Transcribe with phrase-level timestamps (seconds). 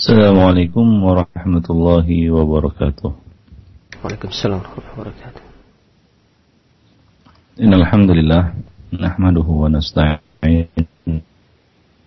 [0.00, 3.12] Assalamualaikum warahmatullahi wabarakatuh.
[4.00, 5.44] Waalaikumsalam warahmatullahi wabarakatuh.
[7.60, 8.56] Innal hamdalillah
[8.96, 11.12] nahmaduhu wa nasta'inuhu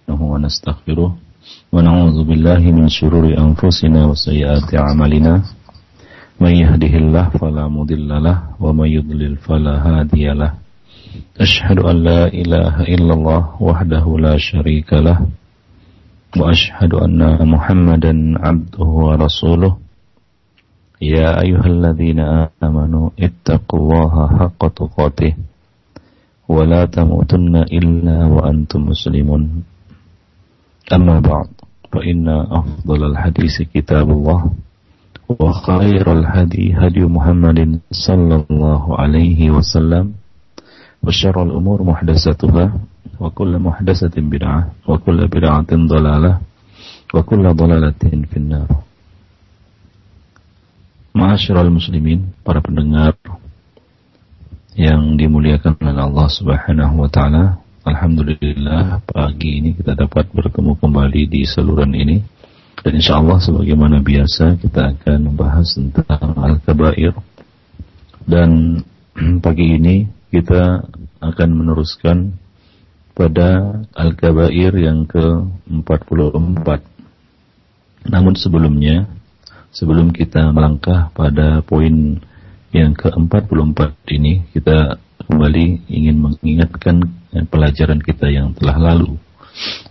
[0.10, 5.46] wa nastaghfiruh wa na'udzu billahi min shururi anfusina wa sayyiati a'malina.
[6.42, 10.58] Man yahdihillahu fala mudhillalah wa may yudlil fala hadiyalah.
[11.38, 15.22] Ashhadu an la ilaha illallah wahdahu la syarika lah.
[16.37, 18.13] وأشهد أن محمدا
[18.47, 19.73] عبده ورسوله
[21.03, 22.21] يا أيها الذين
[22.63, 25.33] آمنوا اتقوا الله حق تقاته
[26.49, 29.43] ولا تموتن إلا وأنتم مسلمون
[30.93, 31.49] أما بعد
[31.93, 34.41] فإن أفضل الحديث كتاب الله
[35.29, 40.13] وخير الهدي هدي محمد صلى الله عليه وسلم
[41.05, 42.65] وشر الأمور محدثاتها
[43.20, 46.40] muhdatsatin bid'ah wa kullu bid'atin dhalalah
[47.14, 48.68] wa kullu dhalalatin finnar.
[51.14, 53.14] Ma'asyiral muslimin, para pendengar
[54.74, 57.62] yang dimuliakan oleh Allah Subhanahu wa taala.
[57.84, 62.24] Alhamdulillah pagi ini kita dapat bertemu kembali di saluran ini
[62.80, 67.12] dan insya Allah sebagaimana biasa kita akan membahas tentang al-kabair
[68.24, 68.80] dan
[69.46, 70.88] pagi ini kita
[71.20, 72.40] akan meneruskan
[73.14, 76.68] pada Al-Kabair yang ke-44.
[78.10, 79.08] Namun sebelumnya,
[79.70, 82.20] sebelum kita melangkah pada poin
[82.74, 83.80] yang ke-44
[84.18, 84.98] ini, kita
[85.30, 87.06] kembali ingin mengingatkan
[87.48, 89.16] pelajaran kita yang telah lalu,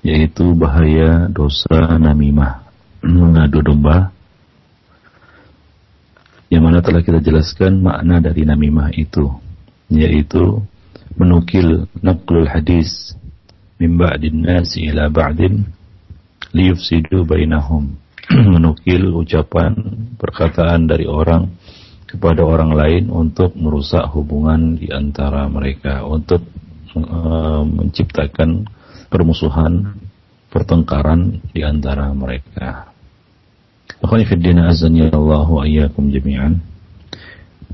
[0.03, 2.67] yaitu bahaya dosa namimah,
[3.07, 4.11] mengadu domba,
[6.53, 9.31] yang mana telah kita jelaskan makna dari namimah itu,
[9.89, 10.61] yaitu
[11.17, 13.17] menukil naqlul hadis
[13.77, 15.67] min ba'din nasi ila ba'din
[16.53, 17.97] liyufsidu bainahum
[18.55, 19.75] menukil ucapan
[20.17, 21.51] perkataan dari orang
[22.07, 26.45] kepada orang lain untuk merusak hubungan di antara mereka untuk
[26.93, 28.69] uh, menciptakan
[29.09, 29.97] permusuhan
[30.53, 32.93] pertengkaran di antara mereka.
[34.05, 36.61] Akhwani fi din azani Allah wa iyyakum jami'an.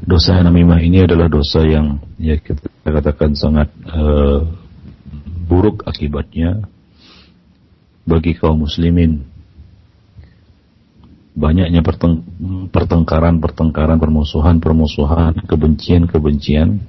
[0.04, 4.46] Dosa namimah ini adalah dosa yang ya kita katakan sangat uh,
[5.48, 6.62] buruk akibatnya
[8.04, 9.24] bagi kaum muslimin.
[11.38, 11.86] Banyaknya
[12.74, 16.82] pertengkaran-pertengkaran, permusuhan-permusuhan, kebencian-kebencian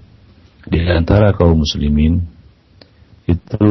[0.65, 2.25] di antara kaum muslimin
[3.29, 3.69] itu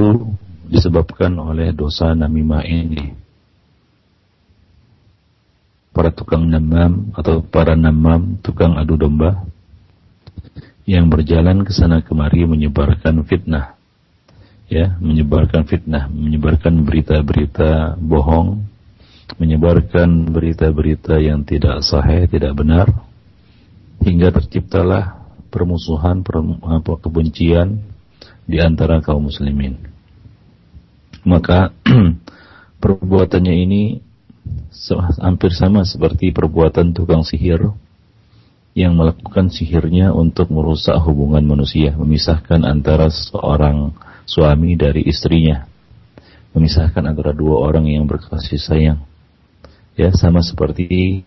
[0.70, 3.27] disebabkan oleh dosa namimah ini
[5.93, 9.44] para tukang namam atau para namam, tukang adu domba
[10.88, 13.76] yang berjalan ke sana kemari menyebarkan fitnah.
[14.69, 18.69] Ya, menyebarkan fitnah, menyebarkan berita-berita bohong,
[19.41, 22.88] menyebarkan berita-berita yang tidak sahih, tidak benar
[24.05, 26.25] hingga terciptalah permusuhan,
[27.00, 27.81] kebencian
[28.49, 29.76] di antara kaum muslimin.
[31.28, 31.72] Maka
[32.82, 33.82] perbuatannya ini
[35.20, 37.75] hampir sama seperti perbuatan tukang sihir
[38.78, 43.91] yang melakukan sihirnya untuk merusak hubungan manusia, memisahkan antara seorang
[44.22, 45.66] suami dari istrinya,
[46.54, 49.03] memisahkan antara dua orang yang berkasih sayang.
[49.98, 51.26] Ya, sama seperti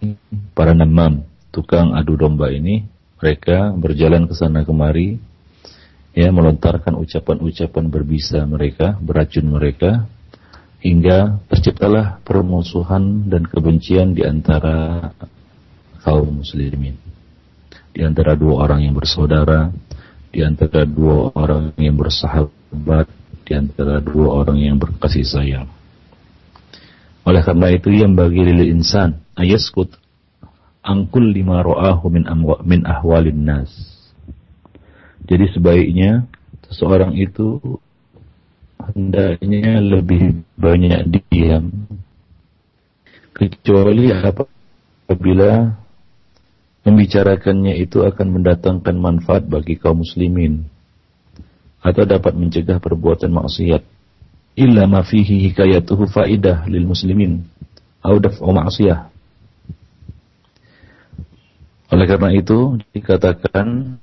[0.55, 2.87] para namam, tukang adu domba ini,
[3.19, 5.19] mereka berjalan ke sana kemari,
[6.15, 10.07] ya, melontarkan ucapan-ucapan berbisa mereka, beracun mereka,
[10.81, 15.09] hingga terciptalah permusuhan dan kebencian di antara
[16.01, 16.97] kaum muslimin.
[17.93, 19.69] Di antara dua orang yang bersaudara,
[20.33, 23.07] di antara dua orang yang bersahabat,
[23.45, 25.69] di antara dua orang yang berkasih sayang.
[27.21, 29.93] Oleh karena itu yang bagi lil insan ayaskut
[30.81, 32.25] angkul lima ro'ahu min,
[32.65, 33.69] min ahwalin nas.
[35.29, 36.25] Jadi sebaiknya
[36.65, 37.61] seseorang itu
[38.89, 41.69] hendaknya lebih banyak diam
[43.41, 45.73] kecuali apabila
[46.85, 50.65] membicarakannya itu akan mendatangkan manfaat bagi kaum muslimin
[51.81, 53.81] atau dapat mencegah perbuatan maksiat.
[54.51, 57.41] Illa ma fihi hikayatuhu faidah lil muslimin
[58.03, 59.09] au daf'u ma'siyah.
[61.91, 63.97] Oleh karena itu dikatakan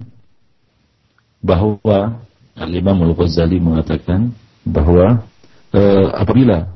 [1.41, 2.21] bahwa
[2.59, 4.35] Al-Imam Al-Ghazali mengatakan
[4.69, 5.25] bahwa
[5.73, 6.69] uh, apabila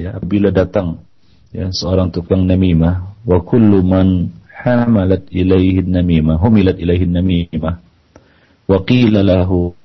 [0.00, 1.04] ya apabila datang
[1.52, 7.80] ya seorang tukang namimah wa kullu man hamalat ilaihi namimah humilat ilaihi namimah
[8.66, 9.76] wa qila lahu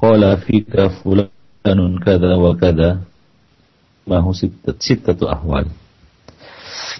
[0.00, 3.04] qala fika fulanun kada wa kada
[4.10, 5.70] ma hu sittatu ahwal.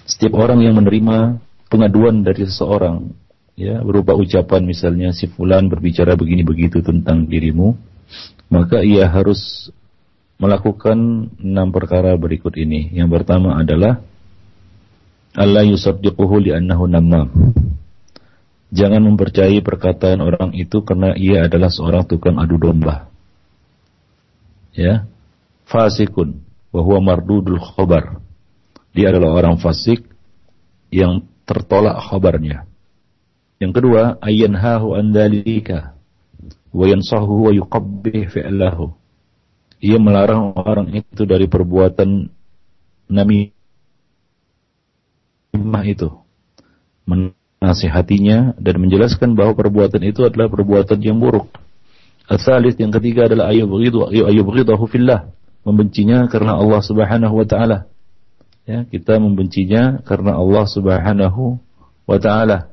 [0.07, 3.11] Setiap orang yang menerima pengaduan dari seseorang,
[3.59, 7.75] ya berupa ucapan misalnya si fulan berbicara begini begitu tentang dirimu,
[8.51, 9.71] maka ia harus
[10.35, 12.91] melakukan enam perkara berikut ini.
[12.91, 14.03] Yang pertama adalah
[15.31, 17.55] Allah yusaddiquhu li'annahu namam.
[18.71, 23.07] Jangan mempercayai perkataan orang itu karena ia adalah seorang tukang adu domba.
[24.75, 25.07] Ya.
[25.71, 26.43] Fasikun
[26.75, 28.19] wa huwa mardudul khabar.
[28.91, 30.03] Dia adalah orang fasik
[30.91, 32.67] yang tertolak khabarnya.
[33.63, 35.95] Yang kedua, ayyanhahu an dalika
[36.71, 38.95] wa wa
[39.81, 42.29] ia melarang orang itu dari perbuatan
[43.09, 43.49] namimah
[45.89, 46.13] itu.
[47.09, 51.49] Menasihatinya dan menjelaskan bahwa perbuatan itu adalah perbuatan yang buruk.
[52.29, 55.33] Asalis yang ketiga adalah ayyubghidahu fillah.
[55.65, 57.89] Membencinya karena Allah subhanahu wa ta'ala.
[58.69, 61.57] Ya, kita membencinya karena Allah subhanahu
[62.05, 62.69] wa ta'ala.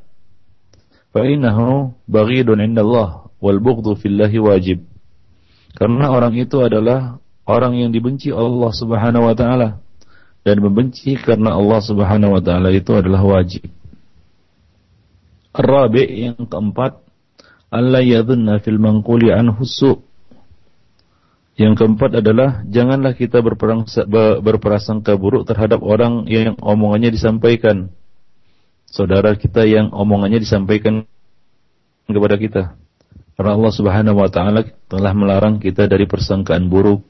[1.17, 4.85] Fa'innahu baghidun inda Allah wal bughdhu fillahi wajib.
[5.79, 9.69] Karena orang itu adalah orang yang dibenci Allah Subhanahu wa taala
[10.43, 13.69] dan membenci karena Allah Subhanahu wa taala itu adalah wajib.
[15.55, 17.03] Rabi yang keempat,
[17.73, 19.65] Allah yadhunna fil manquli anhu.
[21.59, 23.43] Yang keempat adalah janganlah kita
[24.39, 27.91] berprasangka buruk terhadap orang yang omongannya disampaikan.
[28.87, 31.03] Saudara kita yang omongannya disampaikan
[32.07, 32.63] kepada kita.
[33.39, 37.07] Karena Allah Subhanahu wa taala telah melarang kita dari persangkaan buruk.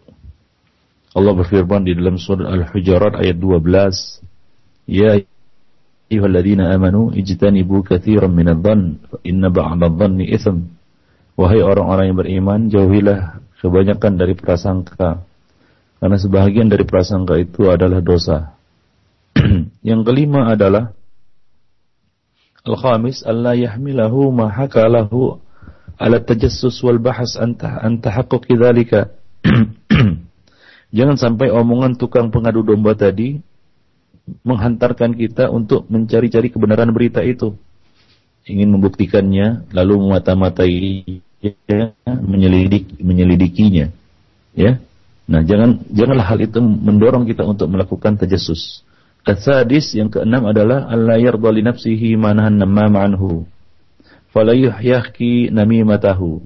[1.16, 4.20] Allah berfirman di dalam surah Al-Hujurat ayat 12,
[4.84, 5.16] "Ya
[6.12, 10.68] ayyuhalladzina amanu ijtanibu katsiran minadh-dhann fa inna ba'dadh-dhanni itsm."
[11.32, 15.24] Wahai orang-orang yang beriman, jauhilah kebanyakan dari prasangka.
[15.96, 18.52] Karena sebahagian dari prasangka itu adalah dosa.
[19.88, 20.92] yang kelima adalah
[22.68, 25.40] Al-khamis Allah yahmilahu ma hakalahu
[25.98, 29.12] ala tajassus wal bahas anta anta tahaqquqi dzalika.
[30.96, 33.42] Jangan sampai omongan tukang pengadu domba tadi
[34.46, 37.58] menghantarkan kita untuk mencari-cari kebenaran berita itu.
[38.48, 40.72] Ingin membuktikannya, lalu memata-matai
[41.44, 43.92] ya, menyelidik menyelidikinya.
[44.56, 44.80] Ya.
[45.28, 48.80] Nah, jangan janganlah hal itu mendorong kita untuk melakukan tajassus.
[49.20, 52.16] Kasadis yang keenam adalah Allah yardha li nafsihi
[54.32, 56.44] fala yuhyahki namimatahu.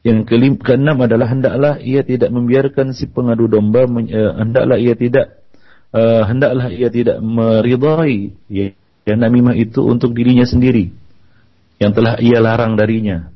[0.00, 5.44] Yang kelima, keenam adalah hendaklah ia tidak membiarkan si pengadu domba uh, hendaklah ia tidak
[5.92, 8.72] uh, hendaklah ia tidak meridai ya,
[9.04, 10.88] ya namimah itu untuk dirinya sendiri
[11.76, 13.28] yang telah ia larang darinya.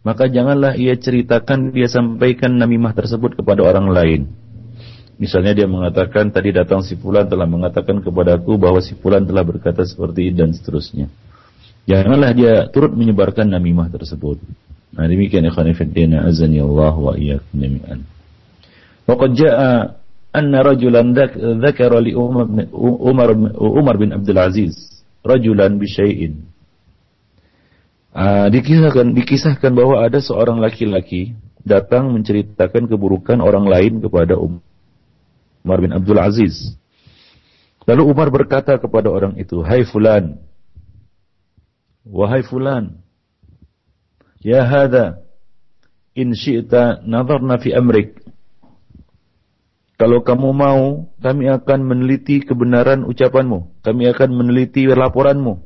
[0.00, 4.20] Maka janganlah ia ceritakan dia sampaikan namimah tersebut kepada orang lain.
[5.20, 9.84] Misalnya dia mengatakan tadi datang si fulan telah mengatakan kepadaku bahwa si fulan telah berkata
[9.84, 11.12] seperti ini dan seterusnya.
[11.88, 14.40] Janganlah dia turut menyebarkan namimah tersebut.
[14.90, 18.00] Nah demikian ikhwan fillah azani Allah wa iyyakum jami'an.
[19.06, 19.96] Waqad jaa
[20.34, 24.74] anna rajulan dzakara li Umar Umar bin Abdul Aziz
[25.24, 26.34] rajulan bi syai'in.
[28.10, 35.94] Uh, dikisahkan dikisahkan bahwa ada seorang laki-laki datang menceritakan keburukan orang lain kepada Umar bin
[35.94, 36.74] Abdul Aziz.
[37.86, 40.42] Lalu Umar berkata kepada orang itu, "Hai fulan,
[42.10, 42.98] Wahai fulan,
[44.42, 45.22] ya hada,
[46.18, 48.18] in syi'ta nazarna fi amrik.
[49.94, 53.84] Kalau kamu mau, kami akan meneliti kebenaran ucapanmu.
[53.84, 55.60] Kami akan meneliti laporanmu.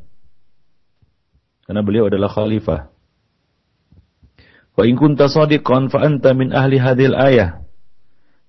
[1.64, 2.90] Karena beliau adalah khalifah.
[4.74, 7.62] Wa in kunta sadiqan fa anta min ahli hadhil ayah.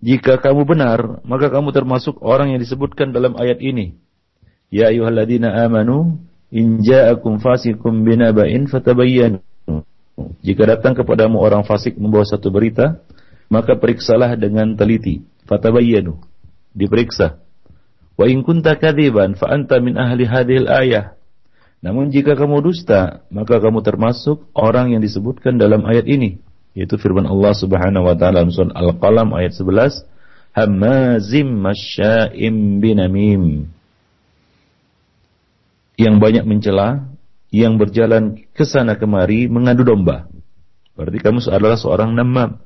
[0.01, 4.01] Jika kamu benar, maka kamu termasuk orang yang disebutkan dalam ayat ini.
[4.73, 6.25] Ya ayyuhalladzina amanu
[6.55, 9.43] In ja'akum fasikum binaba'in fatabayyanu.
[10.39, 13.03] Jika datang kepadamu orang fasik membawa satu berita,
[13.51, 15.19] maka periksalah dengan teliti.
[15.51, 16.15] Fatabayyanu.
[16.71, 17.43] Diperiksa.
[18.15, 21.19] Wa in kunta kadziban fa anta min ahli hadhil ayah.
[21.83, 26.39] Namun jika kamu dusta, maka kamu termasuk orang yang disebutkan dalam ayat ini,
[26.71, 30.07] yaitu firman Allah Subhanahu wa taala dalam surah Al-Qalam ayat 11,
[30.55, 33.75] Hammazim masya'im binamim
[35.95, 37.07] yang banyak mencela,
[37.51, 40.27] yang berjalan ke sana kemari mengadu domba.
[40.95, 42.59] Berarti kamu adalah seorang namam.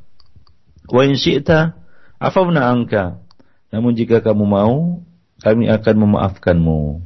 [0.90, 1.78] Wa in syi'ta
[2.18, 3.22] afawna anka.
[3.70, 5.06] Namun jika kamu mau,
[5.42, 7.06] kami akan memaafkanmu.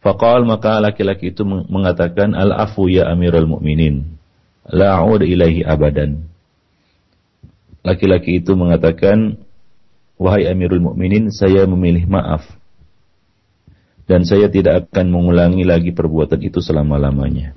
[0.00, 4.16] Faqal maka laki-laki itu mengatakan al-afu ya amirul mu'minin.
[4.64, 6.24] La'ud ilahi abadan.
[7.84, 9.40] Laki-laki itu mengatakan,
[10.16, 12.59] wahai amirul mu'minin, saya memilih maaf
[14.10, 17.54] dan saya tidak akan mengulangi lagi perbuatan itu selama-lamanya.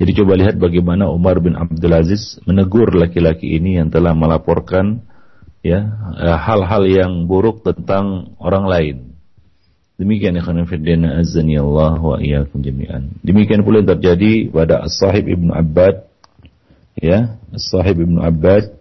[0.00, 5.04] Jadi coba lihat bagaimana Umar bin Abdul Aziz menegur laki-laki ini yang telah melaporkan
[5.60, 5.84] ya
[6.40, 8.96] hal-hal yang buruk tentang orang lain.
[10.00, 13.20] Demikian ikhwan fillah azani Allah wa iyyakum jami'an.
[13.20, 16.08] Demikian pula yang terjadi pada As-Sahib Ibnu Abbad
[16.96, 18.72] ya, As-Sahib Ibnu Abbad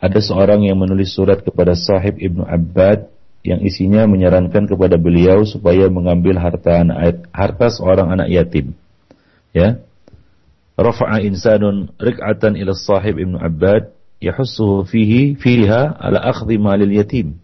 [0.00, 5.88] ada seorang yang menulis surat kepada Sahib Ibnu Abbad yang isinya menyarankan kepada beliau supaya
[5.88, 8.76] mengambil harta anak, harta seorang anak yatim.
[9.56, 9.80] Ya,
[10.76, 17.40] rafa'a insanun rik'atan ila sahib Ibnu Abbad yahussuhu fihi fiha ala akhdhi malil yatim.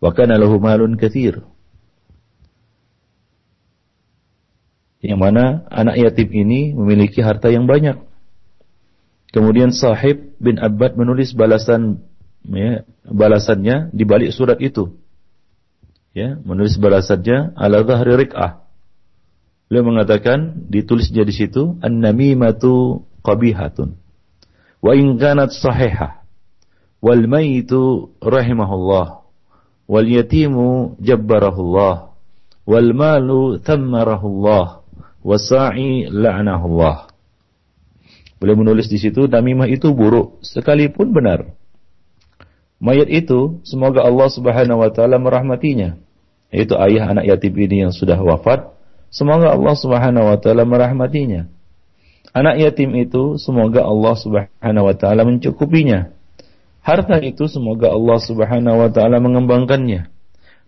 [0.00, 1.44] Wa kana lahu malun kathir.
[4.98, 8.00] Yang mana anak yatim ini memiliki harta yang banyak.
[9.30, 12.00] Kemudian sahib bin Abbad menulis balasan
[12.48, 14.96] ya, balasannya di balik surat itu
[16.18, 18.66] ya menulis balasannya ala dhahri rik'ah.
[19.70, 23.94] Beliau mengatakan ditulisnya di situ an-namimatu qabihatun
[24.80, 26.24] wa in kanat sahihah
[27.04, 29.22] wal maitu rahimahullah
[29.86, 32.16] wal yatimu jabbarahullah
[32.64, 34.82] wal malu thammarahullah
[35.22, 37.12] wasa'i la'nahullah.
[38.38, 41.52] Beliau menulis di situ namimah itu buruk sekalipun benar.
[42.78, 45.98] Mayat itu semoga Allah Subhanahu wa taala merahmatinya
[46.48, 48.78] yaitu ayah anak yatim ini yang sudah wafat
[49.08, 51.48] Semoga Allah Subhanahu wa taala merahmatinya.
[52.36, 56.12] Anak yatim itu semoga Allah Subhanahu wa taala mencukupinya.
[56.84, 60.12] Harta itu semoga Allah Subhanahu wa taala mengembangkannya.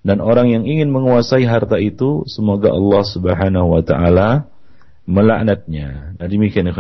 [0.00, 4.49] Dan orang yang ingin menguasai harta itu semoga Allah Subhanahu wa taala
[5.04, 6.16] melaknatnya.
[6.16, 6.72] Nah, demikian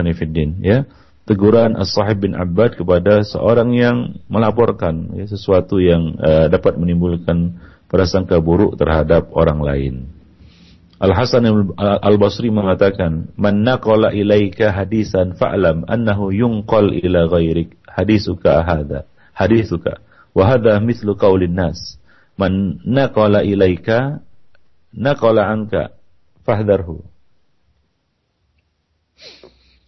[0.64, 0.88] ya.
[1.28, 8.38] Teguran As-Sahib bin Abbad kepada seorang yang melaporkan ya, sesuatu yang uh, dapat menimbulkan prasangka
[8.38, 9.94] buruk terhadap orang lain.
[11.00, 11.48] Al Hasan
[11.80, 19.98] Al Basri mengatakan, "Man naqala ilaika hadisan fa'lam annahu yunqal ila ghairik hadisuka hadha hadisuka
[20.36, 21.96] wa hadha mithlu qaulin nas
[22.36, 24.20] man naqala ilaika
[24.92, 25.96] naqala anka
[26.44, 27.00] fahdharhu."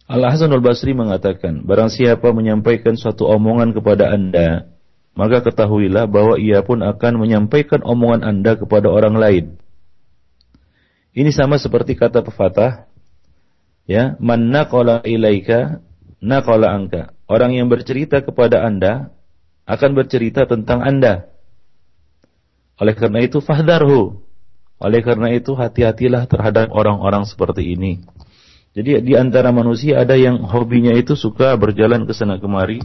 [0.09, 4.72] Al Hasan Al Basri mengatakan, barang siapa menyampaikan suatu omongan kepada Anda,
[5.13, 9.45] maka ketahuilah bahwa ia pun akan menyampaikan omongan Anda kepada orang lain.
[11.13, 12.89] Ini sama seperti kata pepatah,
[13.85, 15.85] ya, man naqala ilaika
[16.17, 17.13] naqala angka.
[17.29, 19.13] Orang yang bercerita kepada Anda
[19.69, 21.29] akan bercerita tentang Anda.
[22.81, 24.17] Oleh karena itu fahdarhu.
[24.81, 28.03] Oleh karena itu hati-hatilah terhadap orang-orang seperti ini.
[28.73, 32.81] Jadi di antara manusia ada yang hobinya itu suka berjalan ke sana kemari.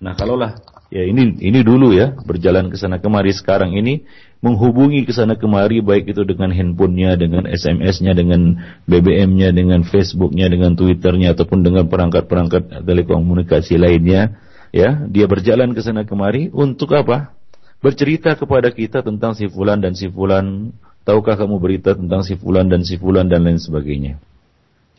[0.00, 0.56] Nah, kalaulah
[0.90, 4.02] ya ini ini dulu ya berjalan ke sana kemari sekarang ini
[4.40, 8.56] menghubungi ke sana kemari baik itu dengan handphonenya, dengan SMS-nya, dengan
[8.88, 14.40] BBM-nya, dengan Facebook-nya, dengan Twitter-nya ataupun dengan perangkat-perangkat telekomunikasi lainnya,
[14.72, 17.36] ya, dia berjalan ke sana kemari untuk apa?
[17.84, 20.72] Bercerita kepada kita tentang si fulan dan si fulan,
[21.04, 24.20] tahukah kamu berita tentang si fulan dan si fulan dan lain sebagainya.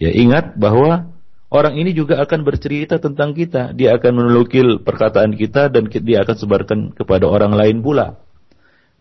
[0.01, 1.10] Ya, ingat bahwa
[1.51, 6.35] orang ini juga akan bercerita tentang kita, dia akan menukil perkataan kita dan dia akan
[6.39, 8.17] sebarkan kepada orang lain pula.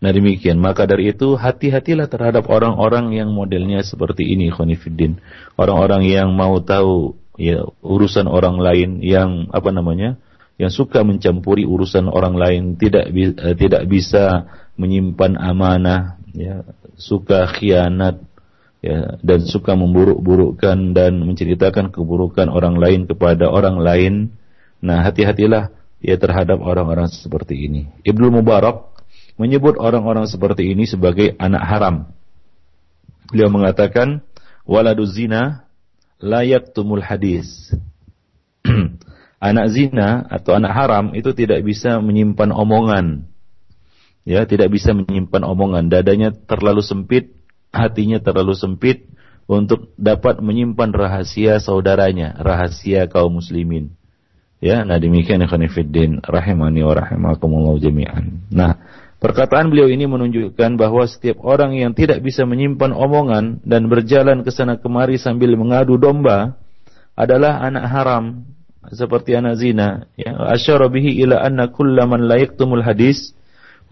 [0.01, 5.21] Nah demikian, maka dari itu hati-hatilah terhadap orang-orang yang modelnya seperti ini, Khonifuddin.
[5.55, 10.19] Orang-orang yang mau tahu ya urusan orang lain yang apa namanya?
[10.61, 14.45] yang suka mencampuri urusan orang lain, tidak uh, tidak bisa
[14.77, 16.61] menyimpan amanah, ya,
[16.93, 18.21] suka khianat,
[18.81, 24.13] ya, dan suka memburuk-burukkan dan menceritakan keburukan orang lain kepada orang lain.
[24.81, 25.69] Nah, hati-hatilah
[26.01, 27.87] ya terhadap orang-orang seperti ini.
[28.01, 28.91] Ibnu Mubarak
[29.37, 31.95] menyebut orang-orang seperti ini sebagai anak haram.
[33.29, 34.25] Beliau mengatakan,
[34.65, 35.69] waladu zina
[36.19, 37.71] layak tumul hadis.
[39.41, 43.25] anak zina atau anak haram itu tidak bisa menyimpan omongan.
[44.21, 45.89] Ya, tidak bisa menyimpan omongan.
[45.89, 47.40] Dadanya terlalu sempit,
[47.71, 49.07] hatinya terlalu sempit
[49.47, 53.91] untuk dapat menyimpan rahasia saudaranya, rahasia kaum muslimin.
[54.61, 58.45] Ya, nah demikian ikhwan fillah rahimani wa rahimakumullah jami'an.
[58.53, 58.77] Nah,
[59.21, 64.49] Perkataan beliau ini menunjukkan bahwa setiap orang yang tidak bisa menyimpan omongan dan berjalan ke
[64.49, 66.57] sana kemari sambil mengadu domba
[67.13, 68.49] adalah anak haram
[68.89, 70.09] seperti anak zina.
[70.17, 73.37] Ya, asyara bihi ila anna kulla man la yaktumul hadis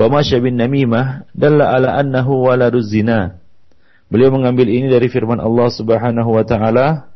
[0.01, 3.37] wa masya bin namimah dalla ala annahu waladuz zina.
[4.09, 7.13] Beliau mengambil ini dari firman Allah Subhanahu wa taala,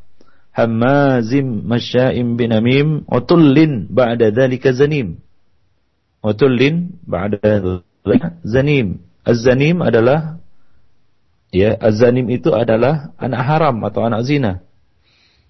[0.54, 5.18] hammazim masya'im binamim utullin ba'da dzalika zanim.
[6.22, 7.82] Utullin ba'da
[8.46, 9.02] zanim.
[9.24, 10.44] Az-zanim adalah
[11.54, 14.66] Ya, azanim itu adalah anak haram atau anak zina.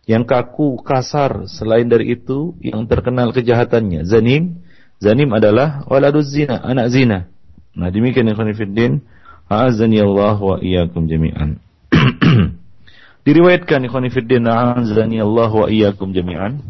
[0.04, 4.04] Yang kaku, kasar, selain dari itu yang terkenal kejahatannya.
[4.04, 4.68] Zanim,
[5.00, 7.32] zanim adalah waladuz zina, anak zina.
[7.72, 9.08] Nah, demikian yang khonifuddin.
[9.52, 11.60] A'azani Allah wa iyyakum jami'an.
[13.28, 16.64] Diriwayatkan ikhwan fillah a'azani Allah wa iyyakum jami'an.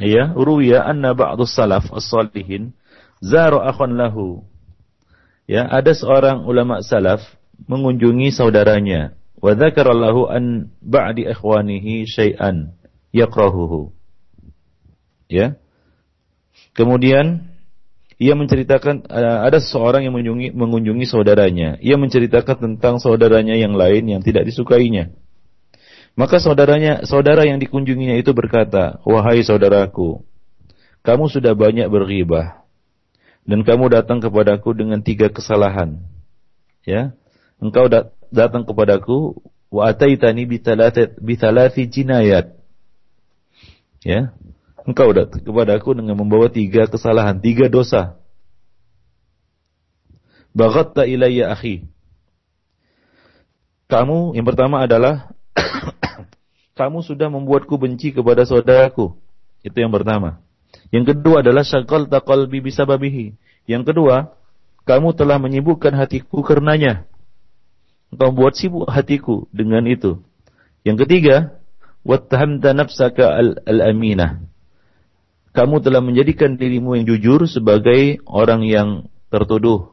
[0.00, 2.72] Ya, ruwiya anna ba'dus salaf as-salihin
[3.22, 4.42] zaru akhan lahu.
[5.46, 7.22] Ya, ada seorang ulama salaf
[7.68, 12.72] mengunjungi saudaranya wa dzakara lahu an ba'di ikhwanihi syai'an
[13.12, 13.92] yakrahuhu.
[15.28, 15.58] Ya.
[16.72, 17.51] Kemudian
[18.22, 21.74] ia menceritakan ada seorang yang mengunjungi, mengunjungi saudaranya.
[21.82, 25.10] Ia menceritakan tentang saudaranya yang lain yang tidak disukainya.
[26.14, 30.22] Maka saudaranya, saudara yang dikunjunginya itu berkata, "Wahai saudaraku,
[31.02, 32.62] kamu sudah banyak berghibah
[33.42, 35.98] dan kamu datang kepadaku dengan tiga kesalahan."
[36.86, 37.18] Ya.
[37.58, 40.62] Engkau dat datang kepadaku wa ataitani bi
[41.90, 42.46] jinayat.
[44.06, 44.34] Ya.
[44.82, 48.18] Engkau datang kepadaku dengan membawa tiga kesalahan, tiga dosa.
[50.52, 51.86] Baghatta ilayya akhi.
[53.86, 55.30] Kamu yang pertama adalah
[56.78, 59.14] kamu sudah membuatku benci kepada saudaraku.
[59.62, 60.42] Itu yang pertama.
[60.90, 63.38] Yang kedua adalah syakal qalbi bisababihi.
[63.70, 64.34] Yang kedua,
[64.82, 67.06] kamu telah menyibukkan hatiku karenanya.
[68.10, 70.20] Engkau buat sibuk hatiku dengan itu.
[70.82, 71.36] Yang ketiga,
[72.02, 74.51] wattahamta nafsaka al-aminah.
[75.52, 78.88] Kamu telah menjadikan dirimu yang jujur sebagai orang yang
[79.28, 79.92] tertuduh.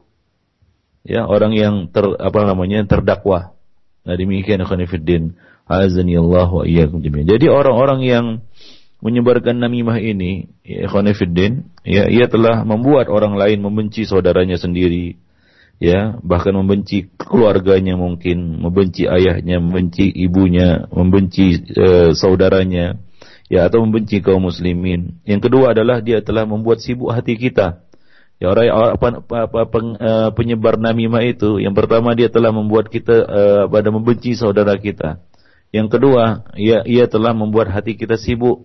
[1.04, 3.56] Ya, orang yang ter, apa namanya terdakwa.
[4.04, 4.84] Nah, demikian akan
[5.70, 6.98] Azani wa iyyakum.
[7.04, 8.26] Jadi orang-orang yang
[9.00, 10.90] menyebarkan namimah ini, ya
[11.86, 15.16] ya ia telah membuat orang lain membenci saudaranya sendiri,
[15.80, 23.00] ya bahkan membenci keluarganya mungkin, membenci ayahnya, membenci ibunya, membenci e, saudaranya,
[23.50, 25.18] ya atau membenci kaum muslimin.
[25.26, 27.82] Yang kedua adalah dia telah membuat sibuk hati kita.
[28.40, 33.16] Ya orang apa, apa, peng, uh, penyebar namimah itu, yang pertama dia telah membuat kita
[33.28, 35.20] uh, pada membenci saudara kita.
[35.76, 38.64] Yang kedua, ia, ia telah membuat hati kita sibuk.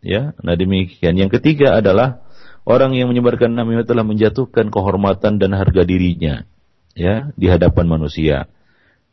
[0.00, 1.20] Ya, nah demikian.
[1.20, 2.24] Yang ketiga adalah
[2.64, 6.48] orang yang menyebarkan namanya telah menjatuhkan kehormatan dan harga dirinya
[6.96, 8.48] ya di hadapan manusia.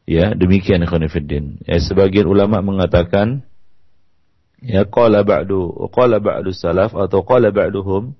[0.07, 1.67] Ya, demikian khonifuddin.
[1.67, 3.43] Ya, sebagian ulama mengatakan
[4.61, 8.13] ya qala ba'du qala ba'du salaf atau qala ba'duhum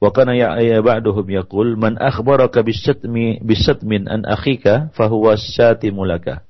[0.00, 6.44] wa kana ya, ya ba'duhum yaqul man akhbaraka bisyatmi bisyatmin an akhika fahuwa syatimu laka.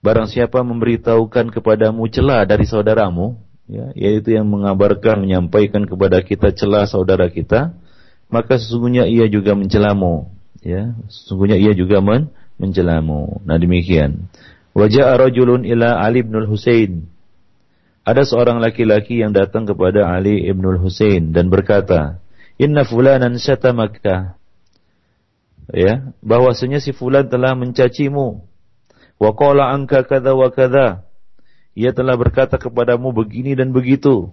[0.00, 3.36] Barang siapa memberitahukan kepadamu celah dari saudaramu,
[3.68, 7.76] ya, yaitu yang mengabarkan, menyampaikan kepada kita celah saudara kita,
[8.32, 10.32] maka sesungguhnya ia juga mencelamu.
[10.64, 13.44] Ya, sesungguhnya ia juga men mencelamu.
[13.44, 14.28] Nah demikian.
[14.72, 17.08] Wajah rajulun ila Ali bin Husain.
[18.04, 22.18] Ada seorang laki-laki yang datang kepada Ali ibn Husain dan berkata,
[22.56, 24.40] Inna fulanan syatamaka.
[25.70, 28.50] Ya, bahwasanya si fulan telah mencacimu
[29.20, 31.04] Wa qala anka kada wa kada.
[31.76, 34.32] Ia telah berkata kepadamu begini dan begitu.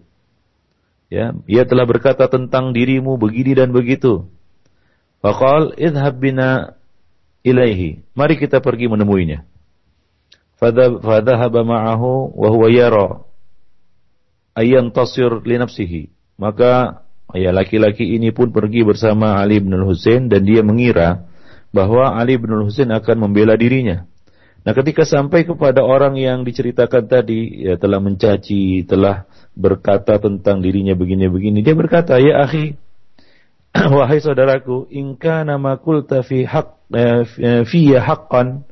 [1.11, 4.31] Ya, ia telah berkata tentang dirimu begini dan begitu.
[5.19, 6.79] Faqal idhab bina
[7.43, 7.99] ilaihi.
[8.15, 9.43] Mari kita pergi menemuinya.
[10.57, 13.26] Fadhahaba ma'ahu wa huwa yara
[14.57, 16.09] ayyan tasir li nafsihi.
[16.41, 17.05] Maka
[17.37, 21.29] ya laki-laki ini pun pergi bersama Ali bin Husain dan dia mengira
[21.69, 24.09] bahwa Ali bin Husain akan membela dirinya.
[24.65, 29.23] Nah, ketika sampai kepada orang yang diceritakan tadi, ya telah mencaci, telah
[29.55, 32.75] berkata tentang dirinya begini-begini, dia berkata, "Ya akhi,
[33.95, 38.67] wahai saudaraku, inka nama kulta fi haq eh, fiyya haqqan,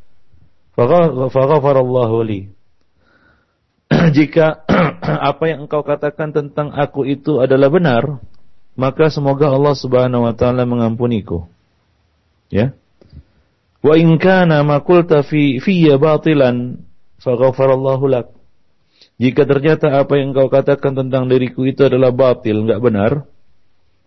[0.75, 2.54] faghafarallahu li."
[4.17, 4.65] Jika
[5.31, 8.19] apa yang engkau katakan tentang aku itu adalah benar,
[8.75, 11.47] maka semoga Allah Subhanahu wa taala mengampuniku.
[12.51, 12.75] Ya.
[13.79, 16.81] Wa in kana ma qulta fi fiyya batilan
[17.21, 18.27] faghfarallahu lak.
[19.15, 23.11] Jika ternyata apa yang kau katakan tentang diriku itu adalah batil, enggak benar,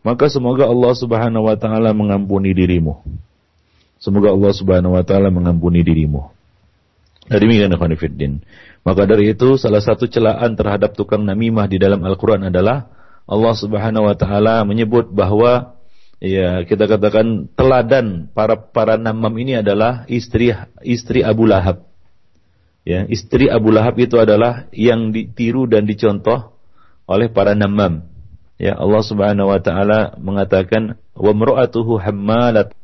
[0.04, 3.00] maka semoga Allah Subhanahu wa taala mengampuni dirimu.
[3.98, 6.28] Semoga Allah Subhanahu wa taala mengampuni dirimu.
[7.28, 8.40] Dari demikian Khonifuddin.
[8.86, 12.88] Maka dari itu salah satu celaan terhadap tukang namimah di dalam Al-Qur'an adalah
[13.28, 15.78] Allah Subhanahu wa taala menyebut bahwa
[16.18, 20.50] Ya, kita katakan teladan para para namam ini adalah istri
[20.82, 21.86] istri Abu Lahab.
[22.82, 26.58] Ya, istri Abu Lahab itu adalah yang ditiru dan dicontoh
[27.06, 28.10] oleh para namam.
[28.58, 31.30] Ya, Allah Subhanahu wa taala mengatakan wa
[32.02, 32.74] hammalat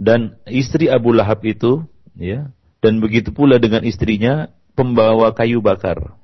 [0.00, 1.84] dan istri Abu Lahab itu
[2.16, 2.55] ya
[2.86, 4.46] dan begitu pula dengan istrinya
[4.78, 6.14] pembawa kayu bakar.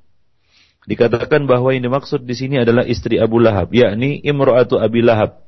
[0.87, 5.43] Dikatakan bahwa ini maksud di sini adalah istri Abu Lahab, yakni imra'atu Abi Lahab.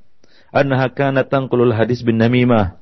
[0.51, 2.75] Annaha kanat tanqulul hadis bin namimah.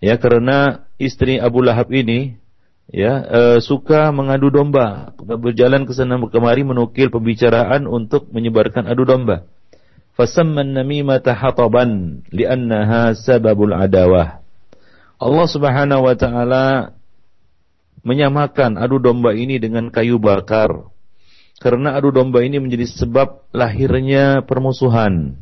[0.00, 2.40] Ya, karena istri Abu Lahab ini
[2.88, 9.44] ya e, suka mengadu domba, berjalan ke sana kemari menukil pembicaraan untuk menyebarkan adu domba.
[10.16, 14.44] Fasamman namimata hataban li'annaha sababul adawah.
[15.16, 16.64] Allah Subhanahu wa taala
[18.04, 20.92] menyamakan adu domba ini dengan kayu bakar.
[21.58, 25.40] Karena adu domba ini menjadi sebab lahirnya permusuhan.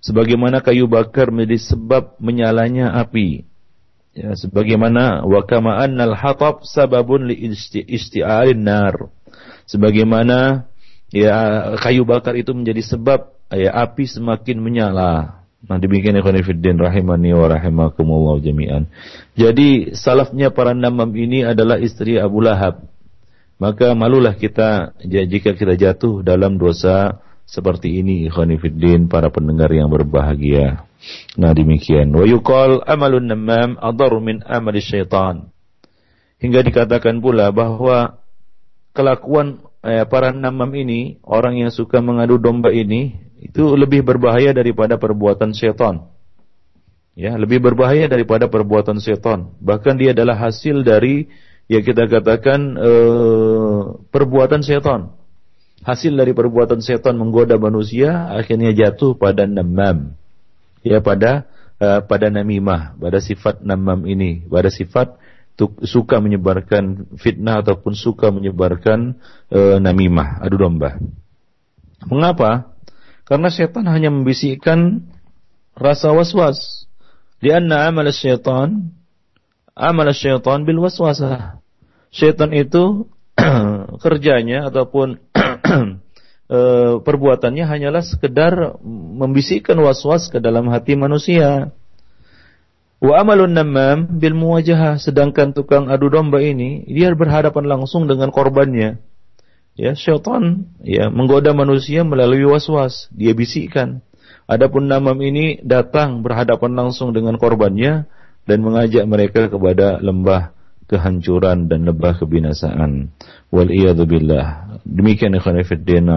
[0.00, 3.44] Sebagaimana kayu bakar menjadi sebab menyalanya api.
[4.16, 7.50] Ya, sebagaimana wa kama annal hatab sababun li
[7.86, 9.10] isti'alin nar.
[9.68, 10.66] Sebagaimana
[11.12, 15.39] ya kayu bakar itu menjadi sebab ya api semakin menyala.
[15.60, 18.88] Nah demikian ikhwan fillah rahimani wa rahimakumullah jami'an.
[19.36, 22.88] Jadi salafnya para namam ini adalah istri Abu Lahab.
[23.60, 29.92] Maka malulah kita jika kita jatuh dalam dosa seperti ini ikhwan fillah para pendengar yang
[29.92, 30.88] berbahagia.
[31.36, 32.08] Nah demikian.
[32.12, 35.52] Wa yuqal amalun namam adar min amali syaitan.
[36.40, 38.16] Hingga dikatakan pula bahwa
[38.96, 45.00] kelakuan eh, para namam ini, orang yang suka mengadu domba ini, itu lebih berbahaya daripada
[45.00, 46.12] perbuatan setan.
[47.16, 49.56] Ya, lebih berbahaya daripada perbuatan setan.
[49.58, 51.26] Bahkan dia adalah hasil dari
[51.66, 53.80] ya kita katakan eh,
[54.12, 55.16] perbuatan setan.
[55.80, 60.12] Hasil dari perbuatan setan menggoda manusia akhirnya jatuh pada namam.
[60.84, 61.48] Ya pada
[61.80, 65.16] uh, pada namimah, pada sifat namam ini, pada sifat
[65.84, 69.16] suka menyebarkan fitnah ataupun suka menyebarkan
[69.52, 70.96] uh, namimah, adu domba.
[72.08, 72.69] Mengapa?
[73.30, 75.06] Karena setan hanya membisikkan
[75.78, 76.90] rasa was-was.
[77.38, 78.90] Lianna amal syaitan
[79.78, 81.62] amal syaitan bil waswasah.
[82.10, 83.06] Syaitan itu
[84.04, 85.22] kerjanya ataupun
[86.50, 86.58] e,
[87.06, 88.82] perbuatannya hanyalah sekedar
[89.22, 91.70] membisikkan was-was ke dalam hati manusia.
[92.98, 99.00] Wa amalun namam bil muwajahah sedangkan tukang adu domba ini dia berhadapan langsung dengan korbannya
[99.80, 103.08] ya syaitan ya menggoda manusia melalui was-was.
[103.16, 104.04] Dia bisikkan.
[104.44, 108.04] Adapun namam ini datang berhadapan langsung dengan korbannya
[108.44, 110.52] dan mengajak mereka kepada lembah
[110.90, 113.14] kehancuran dan lembah kebinasaan.
[113.48, 113.70] Wal
[114.04, 114.76] billah.
[114.82, 115.62] Demikian ikhwan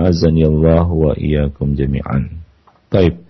[0.04, 2.42] azani Allah wa iyyakum jami'an.
[2.90, 3.24] Baik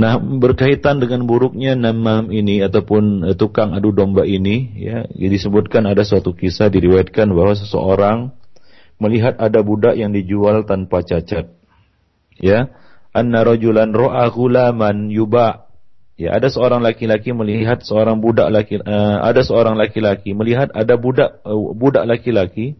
[0.00, 6.06] Nah, berkaitan dengan buruknya namam ini ataupun eh, tukang adu domba ini, ya, disebutkan ada
[6.08, 8.32] suatu kisah diriwayatkan bahwa seseorang
[9.00, 11.50] melihat ada budak yang dijual tanpa cacat.
[12.36, 12.70] Ya,
[13.16, 15.66] anna rajulan ra'a ghulaman yuba.
[16.20, 21.40] Ya, ada seorang laki-laki melihat seorang budak laki uh, ada seorang laki-laki melihat ada budak
[21.48, 22.76] uh, budak laki-laki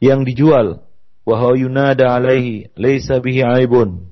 [0.00, 0.80] yang dijual
[1.28, 4.08] wa yunada alaihi laisa bihi aibun.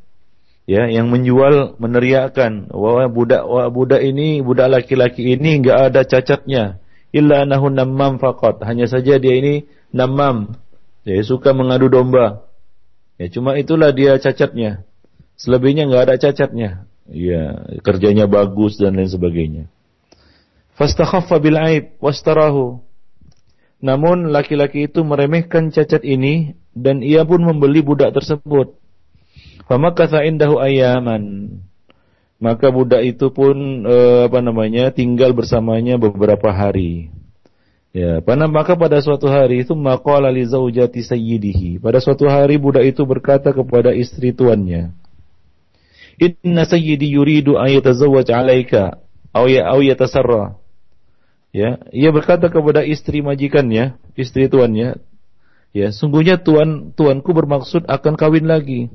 [0.69, 3.41] Ya, yang menjual meneriakkan bahwa budak
[3.73, 8.61] budak ini budak laki-laki ini enggak ada cacatnya illa nahu namam faqat.
[8.69, 9.65] Hanya saja dia ini
[9.97, 10.61] namam
[11.09, 12.45] Ya, suka mengadu domba.
[13.17, 14.85] Ya, cuma itulah dia cacatnya.
[15.41, 16.85] Selebihnya nggak ada cacatnya.
[17.09, 19.65] Ya, kerjanya bagus dan lain sebagainya.
[20.77, 22.85] Fastakhaffa bil aib wastarahu.
[23.81, 28.77] Namun laki-laki itu meremehkan cacat ini dan ia pun membeli budak tersebut.
[29.65, 31.57] Famakatha indahu ayaman.
[32.39, 37.11] Maka budak itu pun eh, apa namanya tinggal bersamanya beberapa hari.
[37.99, 41.83] Ya, pada maka pada suatu hari itu maqala li zaujati sayyidihi.
[41.83, 44.95] Pada suatu hari budak itu berkata kepada istri tuannya,
[46.23, 49.03] "Inna sayyidi yuridu an yatazawwaj 'alaika
[49.35, 50.55] aw ya aw yatasarra."
[51.51, 55.03] Ya, ia berkata kepada istri majikannya, istri tuannya,
[55.75, 58.95] ya, sungguhnya tuan tuanku bermaksud akan kawin lagi.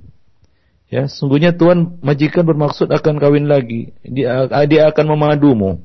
[0.88, 3.92] Ya, sungguhnya tuan majikan bermaksud akan kawin lagi.
[4.08, 5.84] Dia dia akan memadumu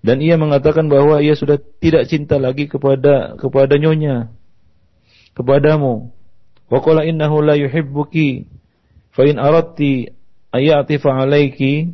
[0.00, 4.32] dan ia mengatakan bahwa ia sudah tidak cinta lagi kepada kepada nyonya
[5.36, 6.08] kepadamu.
[6.70, 8.48] Wa qala innahu la yuhibbuki
[9.12, 10.14] fa in aradti
[10.54, 11.92] ayatifa alayki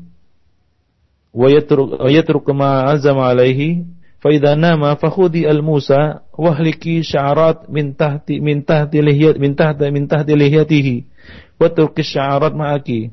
[1.35, 3.88] wa yatruk yatruk ma azama alayhi
[4.23, 9.57] fa idza nama fa khudi al musa wahliki sya'arat min tahti min tahti lihiyat min
[9.57, 10.97] tahti min tahti lihiyatihi
[11.59, 13.11] wa turki sya'arat ma'aki.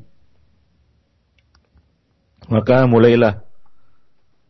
[2.52, 3.40] Maka mulailah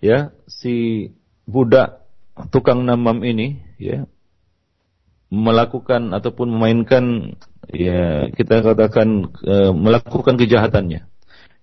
[0.02, 1.10] ya si
[1.46, 2.04] budak
[2.50, 4.10] tukang namam ini ya
[5.34, 7.36] melakukan ataupun memainkan
[7.74, 11.10] ya kita katakan e, melakukan kejahatannya.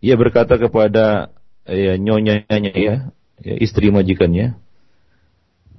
[0.01, 1.31] Ia berkata kepada
[1.69, 2.95] ya nyonyanya ya,
[3.39, 4.59] ya, istri majikannya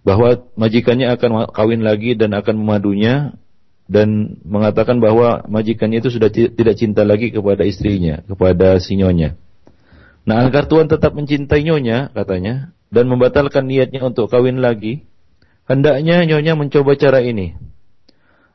[0.02, 3.36] bahwa majikannya akan kawin lagi dan akan memadunya
[3.92, 9.36] dan mengatakan bahwa majikannya itu sudah tidak cinta lagi kepada istrinya, kepada si nyonya.
[10.24, 15.08] Nah, agar Tuhan tetap mencintai nyonya, katanya, dan membatalkan niatnya untuk kawin lagi,
[15.65, 17.56] hendaknya nyonya mencoba cara ini.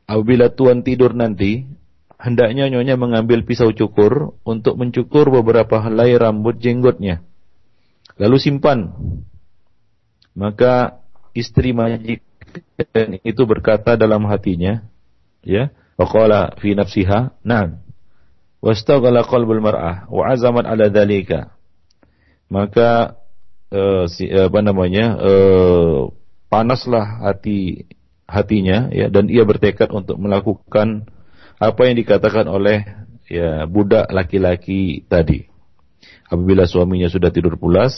[0.07, 1.66] Apabila Tuhan tidur nanti,
[2.20, 7.25] hendaknya nyonya mengambil pisau cukur untuk mencukur beberapa helai rambut jenggotnya.
[8.20, 8.92] Lalu simpan.
[10.37, 11.01] Maka
[11.33, 14.85] istri majikan itu berkata dalam hatinya,
[15.40, 17.81] ya, waqala fi nafsiha, "Na'am."
[18.61, 21.57] Wastaghala qalbul mar'ah wa azamat ala dhalika
[22.51, 23.18] maka
[23.72, 26.11] uh, si, uh, apa namanya uh,
[26.52, 27.88] panaslah hati
[28.26, 31.07] hatinya ya dan ia bertekad untuk melakukan
[31.57, 32.85] apa yang dikatakan oleh
[33.31, 35.48] ya budak laki-laki tadi.
[36.26, 37.94] Apabila suaminya sudah tidur pulas,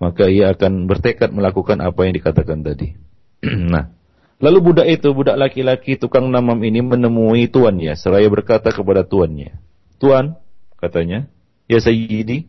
[0.00, 2.96] maka ia akan bertekad melakukan apa yang dikatakan tadi.
[3.72, 3.92] nah,
[4.40, 9.60] lalu budak itu, budak laki-laki tukang namam ini menemui tuannya seraya berkata kepada tuannya,
[10.00, 10.40] "Tuan,"
[10.80, 11.28] katanya,
[11.68, 12.48] "ya sayyidi,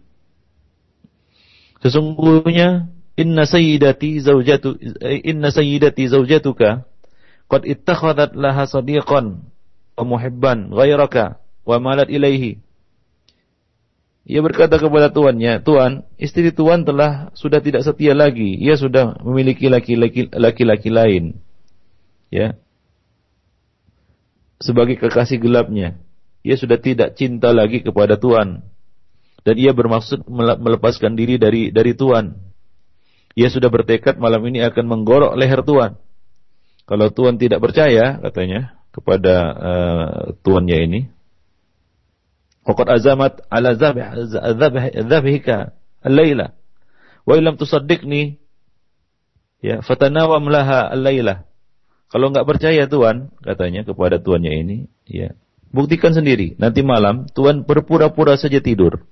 [1.83, 4.75] Sesungguhnya inna sayyidati zaujatu
[5.23, 6.87] inna sayyidati zaujatuka
[7.47, 9.47] qad ittakhadat laha sadiqan
[9.95, 12.59] wa muhibban ghairaka wa malat ilaihi.
[14.25, 18.57] Ia berkata kepada tuannya, Tuan, istri tuan telah sudah tidak setia lagi.
[18.57, 21.37] Ia sudah memiliki laki-laki laki-laki lain.
[22.33, 22.57] Ya.
[24.57, 26.01] Sebagai kekasih gelapnya.
[26.41, 28.65] Ia sudah tidak cinta lagi kepada tuan
[29.45, 32.33] dan ia bermaksud melepaskan diri dari dari Tuhan.
[33.37, 36.01] Ia sudah bertekad malam ini akan menggorok leher Tuhan.
[36.89, 41.01] Kalau Tuhan tidak percaya, katanya kepada uh, tuannya ini,
[42.65, 43.77] Waqad azamat ala
[45.05, 46.57] zabhika al-laila.
[47.21, 48.41] Wa illam tusaddiqni
[49.61, 51.45] ya fatanawam laha al-laila.
[52.09, 55.37] Kalau enggak percaya Tuhan, katanya kepada tuannya ini, ya,
[55.69, 56.57] buktikan sendiri.
[56.57, 59.05] Nanti malam Tuhan berpura-pura saja tidur.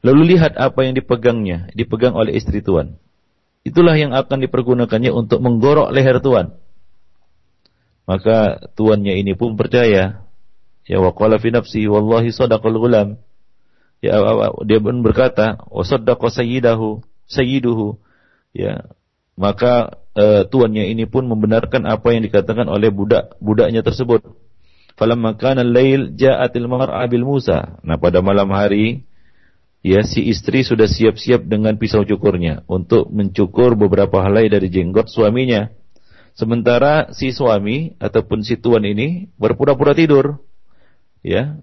[0.00, 2.96] Lalu lihat apa yang dipegangnya, dipegang oleh istri tuan.
[3.60, 6.56] Itulah yang akan dipergunakannya untuk menggorok leher tuan.
[8.08, 10.24] Maka tuannya ini pun percaya.
[10.88, 13.20] Ya waqala fi nafsi wallahi sadaqal gulam.
[14.00, 14.16] Ya
[14.64, 18.00] dia pun berkata, wa saddaqa sayyidahu, sayyiduhu.
[18.56, 18.88] Ya,
[19.36, 24.24] maka uh, tuannya ini pun membenarkan apa yang dikatakan oleh budak budaknya tersebut.
[24.96, 27.76] Falamma kana al-lail ja'atil mar'a bil Musa.
[27.84, 29.04] Nah, pada malam hari
[29.80, 35.72] ya si istri sudah siap-siap dengan pisau cukurnya untuk mencukur beberapa helai dari jenggot suaminya.
[36.36, 40.40] Sementara si suami ataupun si tuan ini berpura-pura tidur.
[41.20, 41.60] Ya.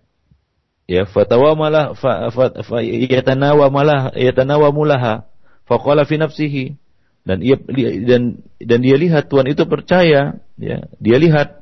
[0.87, 5.27] Ya, fatawa malah fa, fa, fa, yatanawa malah yatanawa mulaha
[5.67, 6.65] faqala fi nafsihi
[7.27, 7.59] dan ia
[8.07, 11.59] dan dan dia lihat tuan itu percaya ya dia lihat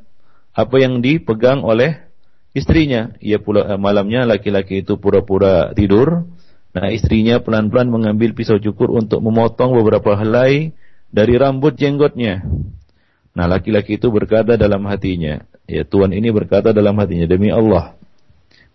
[0.53, 2.05] apa yang dipegang oleh
[2.53, 6.29] istrinya ia pula malamnya laki-laki itu pura-pura tidur
[6.75, 10.75] Nah istrinya pelan-pelan mengambil pisau cukur untuk memotong beberapa helai
[11.07, 12.43] dari rambut jenggotnya.
[13.31, 17.95] Nah laki-laki itu berkata dalam hatinya, ya Tuhan ini berkata dalam hatinya, demi Allah,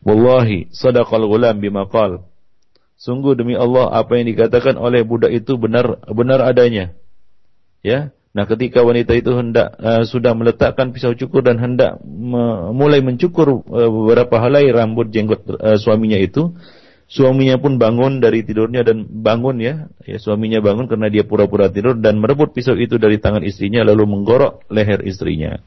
[0.01, 2.25] Wallahi sadaqal gulam bima qal.
[3.01, 6.97] Sungguh demi Allah apa yang dikatakan oleh budak itu benar benar adanya.
[7.81, 8.13] Ya.
[8.31, 13.67] Nah, ketika wanita itu hendak uh, sudah meletakkan pisau cukur dan hendak me mulai mencukur
[13.67, 16.55] uh, beberapa helai rambut jenggot uh, suaminya itu,
[17.11, 21.99] Suaminya pun bangun dari tidurnya dan bangun ya, ya suaminya bangun karena dia pura-pura tidur
[21.99, 25.59] dan merebut pisau itu dari tangan istrinya lalu menggorok leher istrinya.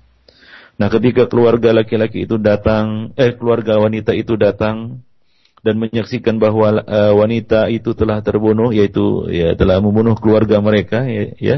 [0.79, 5.03] Nah, ketika keluarga laki-laki itu datang, eh keluarga wanita itu datang
[5.67, 11.23] dan menyaksikan bahwa uh, wanita itu telah terbunuh yaitu ya telah membunuh keluarga mereka ya,
[11.43, 11.57] ya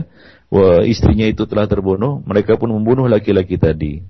[0.49, 4.01] wah, istrinya itu telah terbunuh, mereka pun membunuh laki-laki tadi.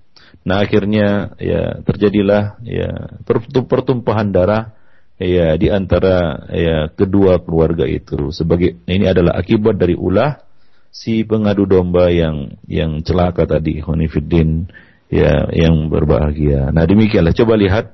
[0.48, 3.20] Nah, akhirnya ya terjadilah ya
[3.68, 4.72] pertumpahan darah
[5.16, 10.44] ya di antara ya kedua keluarga itu sebagai ini adalah akibat dari ulah
[10.92, 14.72] si pengadu domba yang yang celaka tadi Khonifuddin
[15.12, 16.72] ya yang berbahagia.
[16.72, 17.86] Nah demikianlah coba lihat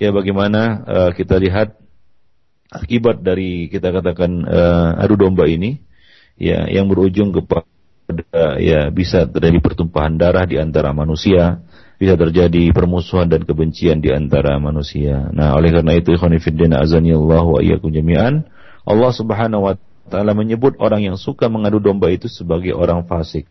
[0.00, 1.76] ya bagaimana uh, kita lihat
[2.72, 5.80] akibat dari kita katakan uh, adu domba ini
[6.40, 11.60] ya yang berujung kepada ya bisa terjadi pertumpahan darah di antara manusia
[12.00, 15.28] bisa terjadi permusuhan dan kebencian di antara manusia.
[15.36, 18.48] Nah, oleh karena itu ikhwanifiddin Allah wa iyyakum jami'an,
[18.88, 19.76] Allah Subhanahu wa
[20.08, 23.44] taala menyebut orang yang suka mengadu domba itu sebagai orang fasik.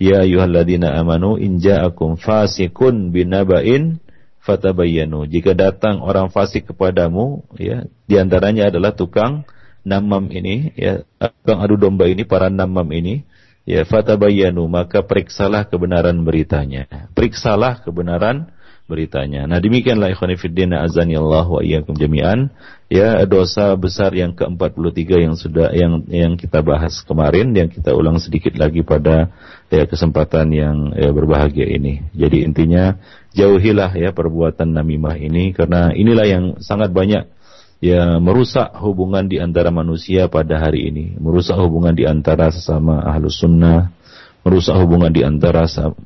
[0.00, 4.00] Ya ayyuhalladzina amanu in ja'akum fasikun binaba'in
[4.40, 5.28] fatabayyanu.
[5.28, 9.44] Jika datang orang fasik kepadamu, ya, di antaranya adalah tukang
[9.84, 13.28] namam ini, ya, tukang adu domba ini, para namam ini,
[13.68, 16.86] ya, fatabayanu, maka periksalah kebenaran beritanya.
[17.12, 18.50] Periksalah kebenaran
[18.90, 19.46] beritanya.
[19.46, 22.50] Nah demikianlah ikhwan fillah azani Allah wa iyyakum jami'an
[22.90, 24.98] ya dosa besar yang ke-43
[25.30, 29.30] yang sudah yang yang kita bahas kemarin yang kita ulang sedikit lagi pada
[29.70, 32.02] ya kesempatan yang ya, berbahagia ini.
[32.18, 32.98] Jadi intinya
[33.38, 37.30] jauhilah ya perbuatan namimah ini karena inilah yang sangat banyak
[37.80, 43.40] ya merusak hubungan di antara manusia pada hari ini, merusak hubungan di antara sesama ahlus
[43.40, 43.90] sunnah,
[44.44, 45.64] merusak hubungan di antara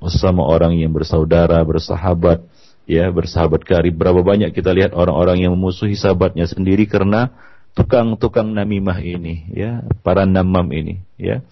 [0.09, 2.47] sesama orang yang bersaudara, bersahabat,
[2.87, 3.99] ya bersahabat karib.
[3.99, 7.35] Berapa banyak kita lihat orang-orang yang memusuhi sahabatnya sendiri karena
[7.75, 11.43] tukang-tukang namimah ini, ya para namam ini, ya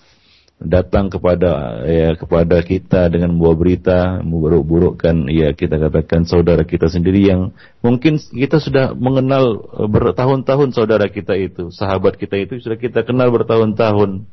[0.62, 7.29] datang kepada ya kepada kita dengan membawa berita memburuk-burukkan ya kita katakan saudara kita sendiri
[7.29, 7.51] yang
[7.85, 13.29] mungkin kita sudah mengenal eh, bertahun-tahun saudara kita itu sahabat kita itu sudah kita kenal
[13.35, 14.27] bertahun-tahun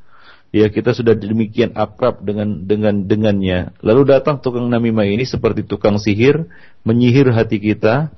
[0.50, 3.74] ya kita sudah demikian akrab dengan dengan dengannya.
[3.86, 6.50] Lalu datang tukang namimah ini seperti tukang sihir,
[6.82, 8.10] menyihir hati kita,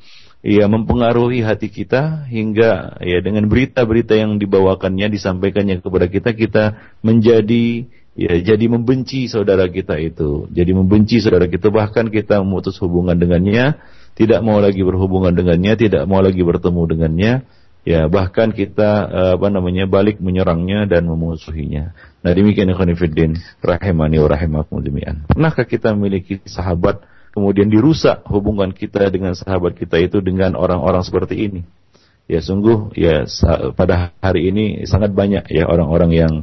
[0.42, 6.64] ya mempengaruhi hati kita hingga ya dengan berita-berita yang dibawakannya disampaikannya kepada kita kita
[7.06, 10.48] menjadi ya jadi membenci saudara kita itu.
[10.52, 13.80] Jadi membenci saudara kita bahkan kita memutus hubungan dengannya,
[14.16, 17.34] tidak mau lagi berhubungan dengannya, tidak mau lagi bertemu dengannya
[17.82, 21.98] ya bahkan kita eh, apa namanya balik menyerangnya dan memusuhinya.
[22.22, 25.26] Nah demikian fillah rahimani wa rahimakum jami'an.
[25.26, 27.02] Pernahkah kita memiliki sahabat
[27.34, 31.62] kemudian dirusak hubungan kita dengan sahabat kita itu dengan orang-orang seperti ini?
[32.30, 33.26] Ya sungguh ya
[33.74, 36.34] pada hari ini sangat banyak ya orang-orang yang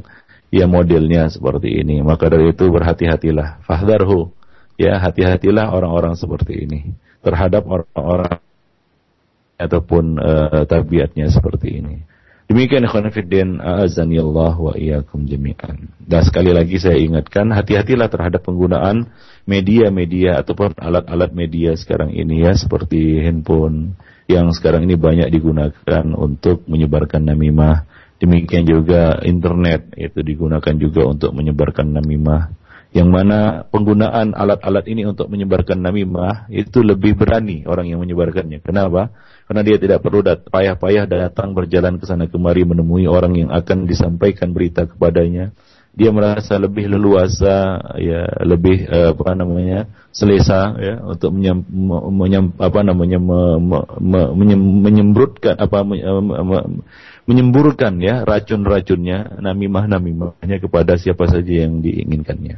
[0.49, 2.01] ya modelnya seperti ini.
[2.01, 3.65] Maka dari itu berhati-hatilah.
[3.65, 4.33] Fahdarhu.
[4.79, 8.39] Ya hati-hatilah orang-orang seperti ini terhadap orang-orang
[9.59, 12.07] ataupun uh, tabiatnya seperti ini.
[12.49, 15.85] Demikian ikhwan Allah wa iyyakum jami'an.
[16.01, 19.13] Dan sekali lagi saya ingatkan hati-hatilah terhadap penggunaan
[19.45, 23.93] media-media ataupun alat-alat media sekarang ini ya seperti handphone
[24.25, 27.85] yang sekarang ini banyak digunakan untuk menyebarkan namimah.
[28.19, 32.51] Demikian juga internet itu digunakan juga untuk menyebarkan namimah
[32.89, 38.65] yang mana penggunaan alat-alat ini untuk menyebarkan namimah itu lebih berani orang yang menyebarkannya.
[38.65, 39.13] Kenapa?
[39.45, 44.57] Karena dia tidak perlu payah-payah datang berjalan ke sana kemari menemui orang yang akan disampaikan
[44.57, 45.53] berita kepadanya.
[45.89, 51.65] Dia merasa lebih leluasa, ya lebih uh, apa namanya selesa ya untuk menyam,
[52.13, 56.57] menyam, apa namanya me, me, me, menyem, menyembrutkan apa me, me,
[57.29, 62.57] menyemburkan ya racun-racunnya namimah namimahnya kepada siapa saja yang diinginkannya.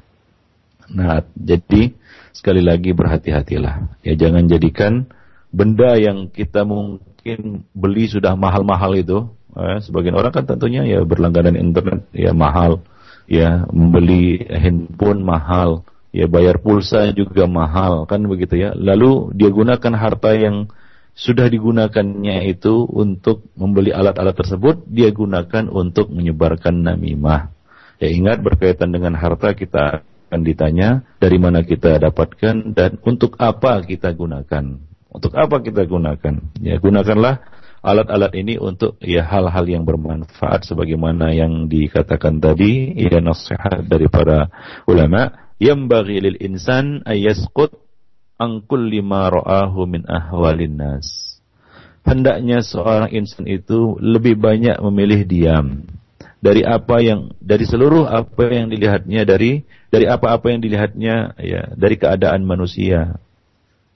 [0.96, 1.92] Nah, jadi
[2.32, 4.00] sekali lagi berhati-hatilah.
[4.08, 5.12] Ya jangan jadikan
[5.52, 9.28] benda yang kita mungkin beli sudah mahal-mahal itu.
[9.52, 12.80] Eh, sebagian orang kan tentunya ya berlangganan internet ya mahal,
[13.28, 15.84] ya membeli handphone mahal,
[16.16, 18.72] ya bayar pulsa juga mahal kan begitu ya.
[18.72, 20.72] Lalu dia gunakan harta yang
[21.12, 27.52] sudah digunakannya itu untuk membeli alat-alat tersebut, dia gunakan untuk menyebarkan namimah.
[28.02, 33.84] Ya ingat berkaitan dengan harta kita akan ditanya dari mana kita dapatkan dan untuk apa
[33.84, 34.80] kita gunakan.
[35.12, 36.40] Untuk apa kita gunakan?
[36.64, 37.44] Ya, gunakanlah
[37.84, 44.48] alat-alat ini untuk ya hal-hal yang bermanfaat sebagaimana yang dikatakan tadi ya nasihat dari para
[44.86, 47.74] ulama yang bagi lil insan ayasqut
[48.42, 51.38] an kulli ma ra'ahu min ahwalin nas.
[52.02, 55.86] Hendaknya seorang insan itu lebih banyak memilih diam
[56.42, 59.62] dari apa yang dari seluruh apa yang dilihatnya dari
[59.94, 63.22] dari apa-apa yang dilihatnya ya dari keadaan manusia.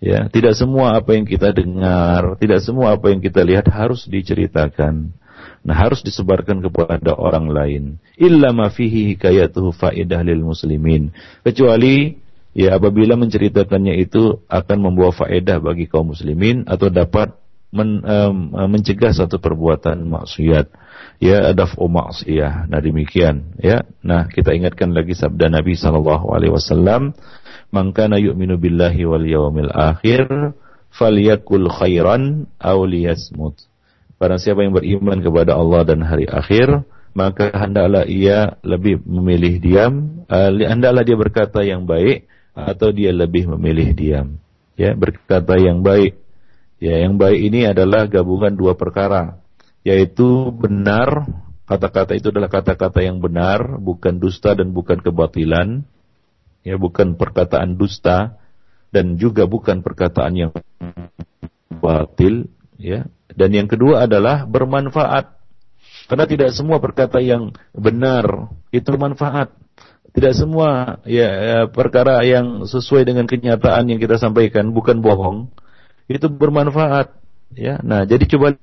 [0.04, 5.10] Ya, tidak semua apa yang kita dengar, tidak semua apa yang kita lihat harus diceritakan.
[5.66, 7.84] Nah, harus disebarkan kepada orang lain.
[8.14, 11.10] Illa ma fihi hikayatuhu faidah lil muslimin.
[11.42, 12.22] Kecuali
[12.56, 17.36] ya apabila menceritakannya itu akan membawa faedah bagi kaum muslimin atau dapat
[17.76, 20.72] men, um, mencegah satu perbuatan maksiat
[21.20, 22.72] ya dafu maksiyah.
[22.72, 23.84] Nah demikian ya.
[24.00, 27.12] Nah kita ingatkan lagi sabda Nabi sallallahu alaihi wasallam,
[27.76, 28.16] "Man kana
[28.56, 30.56] billahi wal yawmil akhir
[30.96, 33.68] falyakul khairan aw liyasmut."
[34.16, 40.24] Barang siapa yang beriman kepada Allah dan hari akhir, maka hendaklah ia lebih memilih diam,
[40.32, 44.28] uh, hendaklah dia berkata yang baik atau dia lebih memilih diam.
[44.80, 46.16] Ya, berkata yang baik.
[46.80, 49.40] Ya, yang baik ini adalah gabungan dua perkara
[49.86, 51.30] yaitu benar
[51.70, 55.86] kata-kata itu adalah kata-kata yang benar bukan dusta dan bukan kebatilan
[56.66, 58.42] ya bukan perkataan dusta
[58.90, 60.52] dan juga bukan perkataan yang
[61.70, 62.50] batil
[62.82, 65.38] ya dan yang kedua adalah bermanfaat
[66.06, 69.58] Karena tidak semua perkata yang benar itu bermanfaat.
[70.16, 75.52] Tidak semua ya, ya perkara yang sesuai dengan kenyataan yang kita sampaikan bukan bohong
[76.08, 77.12] itu bermanfaat
[77.52, 77.84] ya.
[77.84, 78.56] Nah, jadi coba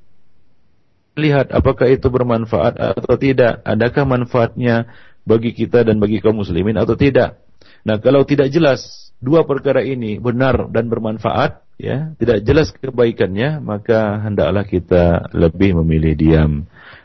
[1.12, 3.60] lihat apakah itu bermanfaat atau tidak.
[3.68, 4.88] Adakah manfaatnya
[5.28, 7.44] bagi kita dan bagi kaum muslimin atau tidak.
[7.82, 14.22] Nah, kalau tidak jelas dua perkara ini benar dan bermanfaat, ya, tidak jelas kebaikannya, maka
[14.22, 16.52] hendaklah kita lebih memilih diam.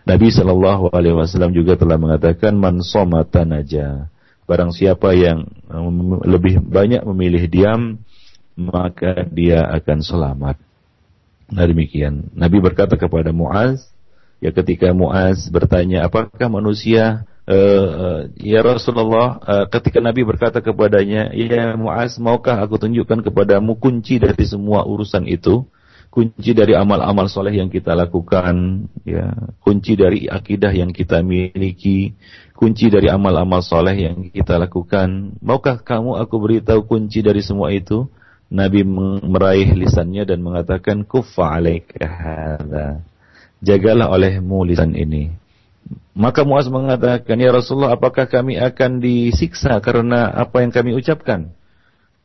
[0.07, 3.43] Nabi Shallallahu Alaihi Wasallam juga telah mengatakan man somata.
[4.47, 7.99] Barang siapa yang um, lebih banyak memilih diam,
[8.55, 10.55] maka dia akan selamat.
[11.51, 12.31] Nah demikian.
[12.31, 13.83] Nabi berkata kepada Muaz,
[14.39, 21.79] ya ketika Muaz bertanya, apakah manusia Uh, ya Rasulullah, uh, ketika Nabi berkata kepadanya, ya
[21.79, 25.63] Muaz, maukah aku tunjukkan kepadamu kunci dari semua urusan itu?
[26.11, 29.31] Kunci dari amal-amal soleh yang kita lakukan, ya,
[29.63, 32.19] kunci dari akidah yang kita miliki,
[32.57, 35.37] kunci dari amal-amal soleh yang kita lakukan.
[35.45, 38.09] Maukah kamu aku beritahu kunci dari semua itu?
[38.49, 38.81] Nabi
[39.21, 42.07] meraih lisannya dan mengatakan, Kufa alaika
[43.61, 45.29] Jagalah olehmu lisan ini.
[46.17, 51.53] Maka Muaz mengatakan, Ya Rasulullah, apakah kami akan disiksa karena apa yang kami ucapkan?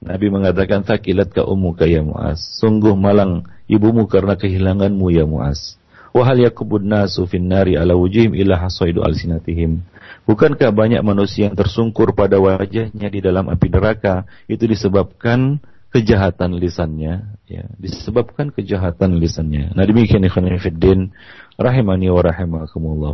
[0.02, 2.40] Nabi mengatakan, Thakilat ka umuka ya Muaz.
[2.58, 5.76] Sungguh malang ibumu karena kehilanganmu ya Muaz.
[6.12, 9.80] Wahal yakubun nasu fin nari ala wujihim ila hasaidu alsinatihim.
[10.28, 15.58] Bukankah banyak manusia yang tersungkur pada wajahnya di dalam api neraka itu disebabkan
[15.92, 21.12] kejahatan lisannya ya disebabkan kejahatan lisannya nah demikian ikhwan fillah
[21.60, 23.12] rahimani wa rahimakumullah.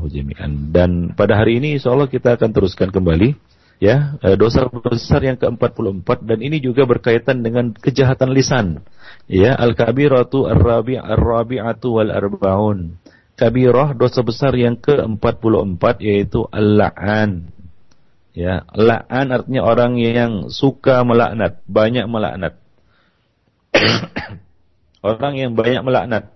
[0.71, 3.35] Dan pada hari ini insyaallah kita akan teruskan kembali
[3.79, 8.83] ya eh, dosa besar yang ke-44 dan ini juga berkaitan dengan kejahatan lisan.
[9.31, 12.99] Ya, al-kabiratu ar-rabi' ar-rabi'atu wal arbaun.
[13.39, 17.55] Kabirah dosa besar yang ke-44 yaitu al-la'an.
[18.35, 22.59] Ya, la'an artinya orang yang suka melaknat, banyak melaknat.
[25.07, 26.35] orang yang banyak melaknat.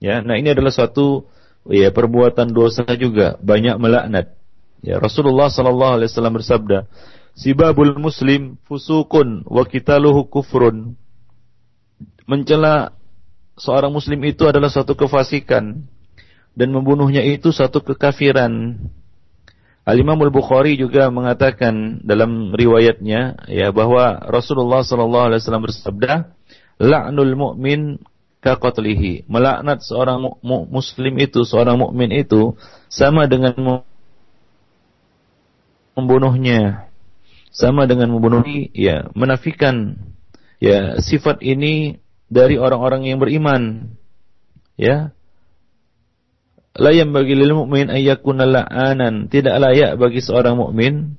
[0.00, 1.28] Ya, nah ini adalah suatu
[1.68, 4.39] ya perbuatan dosa juga, banyak melaknat.
[4.80, 6.88] Ya, Rasulullah sallallahu alaihi wasallam bersabda,
[7.36, 10.96] "Sibabul muslim fusukun wa qitaluhu kufrun."
[12.24, 12.96] Mencela
[13.60, 15.84] seorang muslim itu adalah suatu kefasikan
[16.56, 18.80] dan membunuhnya itu suatu kekafiran.
[19.84, 26.12] Al-Imam Al-Bukhari juga mengatakan dalam riwayatnya ya bahwa Rasulullah sallallahu alaihi wasallam bersabda,
[26.80, 28.00] "La'nul mu'min
[28.40, 29.28] kaqatlihi.
[29.28, 32.56] Melaknat seorang mu muslim itu, seorang mukmin itu
[32.88, 33.84] sama dengan
[35.94, 36.90] membunuhnya.
[37.50, 39.98] Sama dengan membunuh ya, menafikan
[40.62, 41.98] ya sifat ini
[42.30, 43.90] dari orang-orang yang beriman.
[44.78, 45.10] Ya.
[46.78, 49.26] La bagi lil mu'min ayyakuna la'anan.
[49.26, 51.18] Tidak layak bagi seorang mukmin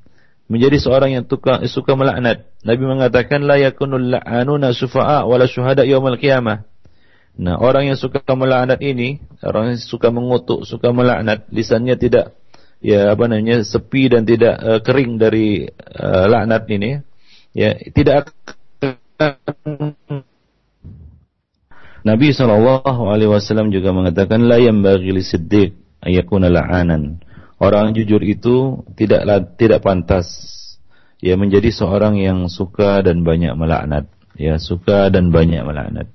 [0.51, 2.47] menjadi seorang yang suka, suka melaknat.
[2.63, 6.67] Nabi mengatakan la yakunul la'anuna syufa'a wala syuhada yaumil qiyamah.
[7.39, 12.35] Nah, orang yang suka melaknat ini, orang yang suka mengutuk, suka melaknat, lisannya tidak
[12.81, 16.99] ya apa namanya sepi dan tidak uh, kering dari uh, laknat ini,
[17.53, 18.33] ya tidak
[22.01, 27.21] Nabi Shallallahu Alaihi Wasallam juga mengatakan la yang bagi siddiq ayakuna la'anan.
[27.61, 29.21] Orang jujur itu tidak
[29.61, 30.25] tidak pantas
[31.21, 36.09] ya menjadi seorang yang suka dan banyak melaknat, ya suka dan banyak melaknat.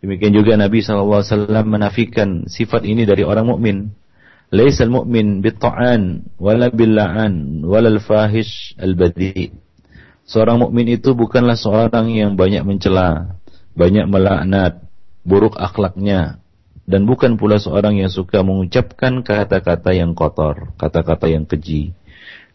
[0.00, 1.20] Demikian juga Nabi SAW
[1.68, 3.92] menafikan sifat ini dari orang mukmin.
[4.54, 9.50] Laisal mu'min bitta'an wala billa'an al-fahish al-badi.
[10.26, 13.38] Seorang mukmin itu bukanlah seorang yang banyak mencela,
[13.78, 14.82] banyak melaknat,
[15.22, 16.42] buruk akhlaknya
[16.86, 21.94] dan bukan pula seorang yang suka mengucapkan kata-kata yang kotor, kata-kata yang keji.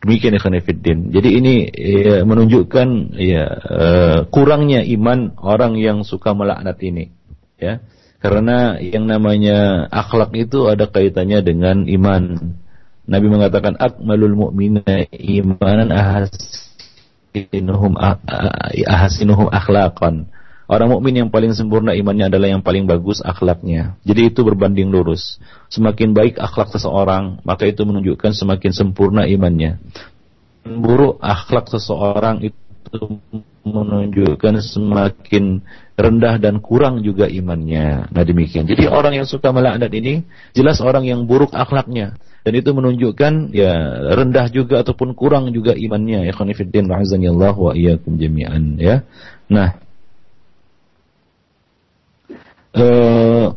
[0.02, 0.58] Demikian ikhwan
[1.14, 2.88] Jadi ini ya, menunjukkan
[3.22, 7.14] ya uh, kurangnya iman orang yang suka melaknat ini
[7.62, 7.78] ya
[8.22, 12.54] karena yang namanya akhlak itu ada kaitannya dengan iman
[13.10, 17.98] Nabi mengatakan akmalul mu'mina imanan ahasinuhum
[18.86, 20.30] ahasinuhum akhlaqan
[20.72, 24.00] Orang mukmin yang paling sempurna imannya adalah yang paling bagus akhlaknya.
[24.08, 25.36] Jadi itu berbanding lurus.
[25.68, 29.84] Semakin baik akhlak seseorang, maka itu menunjukkan semakin sempurna imannya.
[30.64, 33.20] Buruk akhlak seseorang itu
[33.62, 35.62] menunjukkan semakin
[35.94, 38.10] rendah dan kurang juga imannya.
[38.10, 38.66] Nah demikian.
[38.66, 40.26] Jadi orang yang suka melaknat ini
[40.58, 43.74] jelas orang yang buruk akhlaknya dan itu menunjukkan ya
[44.18, 46.26] rendah juga ataupun kurang juga imannya.
[46.26, 49.06] Ya khonifuddin Allah wa iyyakum jami'an ya.
[49.46, 49.78] Nah
[52.74, 53.54] uh,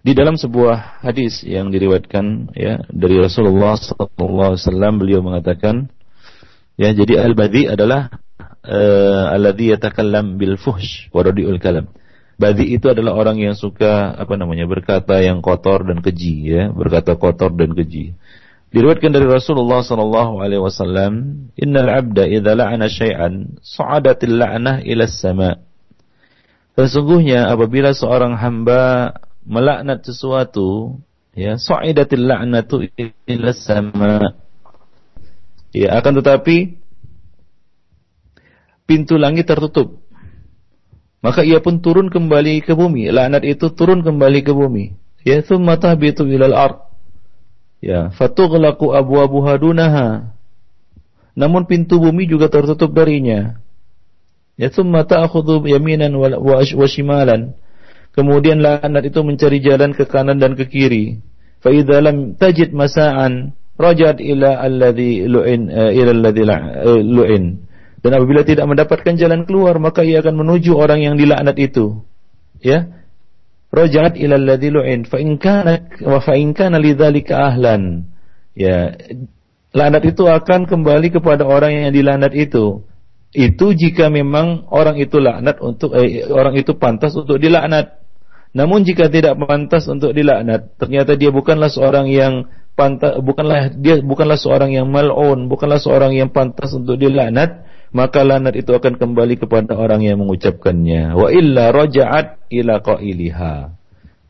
[0.00, 5.92] Di dalam sebuah hadis yang diriwayatkan ya dari Rasulullah sallallahu alaihi wasallam beliau mengatakan
[6.80, 8.08] ya jadi al-badhi adalah
[8.64, 11.24] alladhi yatakallam bil fuhsh wa
[11.56, 11.88] kalam.
[12.40, 17.20] Badi itu adalah orang yang suka apa namanya berkata yang kotor dan keji ya, berkata
[17.20, 18.16] kotor dan keji.
[18.72, 21.12] Diriwayatkan dari Rasulullah sallallahu alaihi wasallam,
[21.60, 25.60] "Innal 'abda idza la'ana syai'an, sa'adatil la'nah ila sama."
[26.80, 29.12] Sesungguhnya apabila seorang hamba
[29.44, 30.96] melaknat sesuatu,
[31.36, 32.88] ya, sa'idatil la'natu
[33.28, 34.32] ila sama.
[35.76, 36.79] Ya, akan tetapi
[38.90, 40.02] pintu langit tertutup
[41.20, 43.12] maka ia pun turun kembali ke bumi.
[43.12, 44.96] Laknat itu turun kembali ke bumi.
[45.20, 46.80] Ya, thumma tahbitu ilal ard.
[47.84, 50.32] Ya, fatughlaqu abwabuha dunaha.
[51.36, 53.60] Namun pintu bumi juga tertutup darinya.
[54.56, 57.52] Ya, thumma ta'khudhu yaminan wa shimalan.
[58.16, 61.20] Kemudian laknat itu mencari jalan ke kanan dan ke kiri.
[61.60, 67.69] Fa idza lam tajid masa'an rajat ila alladhi lu'in uh, ila alladhi uh, lu'in.
[68.00, 72.00] Dan apabila tidak mendapatkan jalan keluar, maka ia akan menuju orang yang dilaknat itu.
[72.64, 73.04] Ya.
[73.70, 78.08] Raja'at ila alladhi lu'in fa in kana wa fa in kana lidzalika ahlan.
[78.56, 78.96] Ya.
[79.70, 82.82] Laknat itu akan kembali kepada orang yang dilaknat itu.
[83.30, 88.02] Itu jika memang orang itu laknat untuk eh, orang itu pantas untuk dilaknat.
[88.50, 94.34] Namun jika tidak pantas untuk dilaknat, ternyata dia bukanlah seorang yang pantas bukanlah dia bukanlah
[94.34, 99.74] seorang yang mal'un, bukanlah seorang yang pantas untuk dilaknat, maka lanat itu akan kembali kepada
[99.74, 101.14] orang yang mengucapkannya.
[101.14, 103.54] Wa illa raja'at ila qailiha.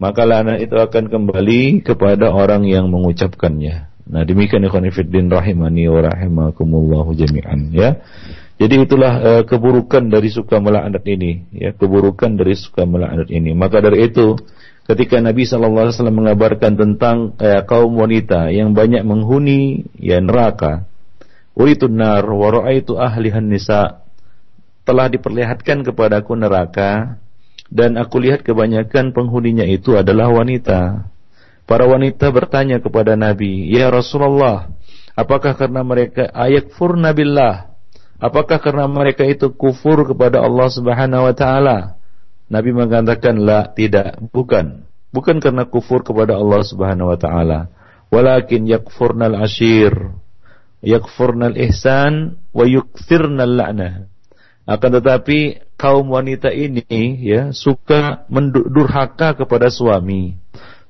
[0.00, 3.92] Maka lanat itu akan kembali kepada orang yang mengucapkannya.
[4.10, 8.00] Nah, demikian ikhwan fillah rahimani wa rahimakumullah jami'an ya.
[8.60, 13.56] Jadi itulah uh, keburukan dari suka melaknat ini, ya, keburukan dari suka melaknat ini.
[13.56, 14.36] Maka dari itu,
[14.84, 20.84] ketika Nabi wasallam mengabarkan tentang uh, kaum wanita yang banyak menghuni ya neraka,
[21.54, 24.06] Uritun nar wa ra'aitu ahlihan nisa
[24.86, 27.20] telah diperlihatkan kepadaku neraka
[27.70, 31.06] dan aku lihat kebanyakan penghuninya itu adalah wanita.
[31.70, 34.74] Para wanita bertanya kepada Nabi, "Ya Rasulullah,
[35.14, 36.74] apakah karena mereka ayat
[37.14, 37.70] billah?
[38.18, 41.78] Apakah karena mereka itu kufur kepada Allah Subhanahu wa taala?"
[42.50, 44.82] Nabi mengatakan, "La, tidak, bukan.
[45.14, 47.70] Bukan karena kufur kepada Allah Subhanahu wa taala,
[48.10, 49.94] walakin yakfurnal ashir."
[50.80, 54.08] Yakfurnal ihsan wa yukthirnal la'nah.
[54.68, 56.84] Akan tetapi kaum wanita ini
[57.18, 60.36] ya suka mendurhaka kepada suami,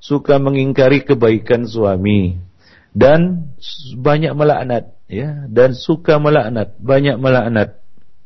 [0.02, 2.36] suka mengingkari kebaikan suami
[2.92, 3.52] dan
[3.96, 7.80] banyak melaknat ya dan suka melaknat, banyak melaknat.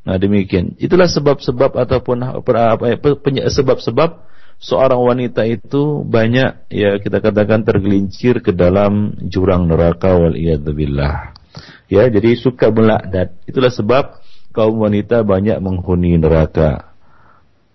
[0.05, 0.77] Nah demikian.
[0.77, 2.25] Itulah sebab-sebab ataupun
[3.49, 4.11] sebab-sebab
[4.59, 10.35] seorang wanita itu banyak ya kita katakan tergelincir ke dalam jurang neraka wal
[10.75, 11.44] billah.
[11.87, 13.39] Ya, jadi suka melaknat.
[13.47, 14.05] Itulah sebab
[14.55, 16.95] kaum wanita banyak menghuni neraka.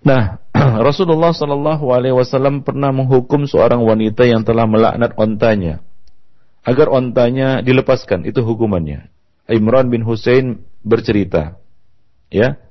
[0.03, 0.39] Nah,
[0.87, 5.83] Rasulullah Shallallahu Alaihi Wasallam pernah menghukum seorang wanita yang telah melaknat ontanya
[6.63, 8.27] agar ontanya dilepaskan.
[8.27, 9.11] Itu hukumannya.
[9.49, 11.57] Imran bin Hussein bercerita,
[12.29, 12.61] ya.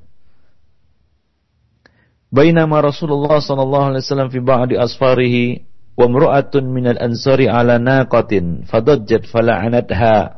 [2.28, 5.64] Bainama Rasulullah sallallahu alaihi wasallam fi ba'di asfarihi
[5.96, 10.37] wa imra'atun minal ansari ala naqatin fadajjat fala'anatha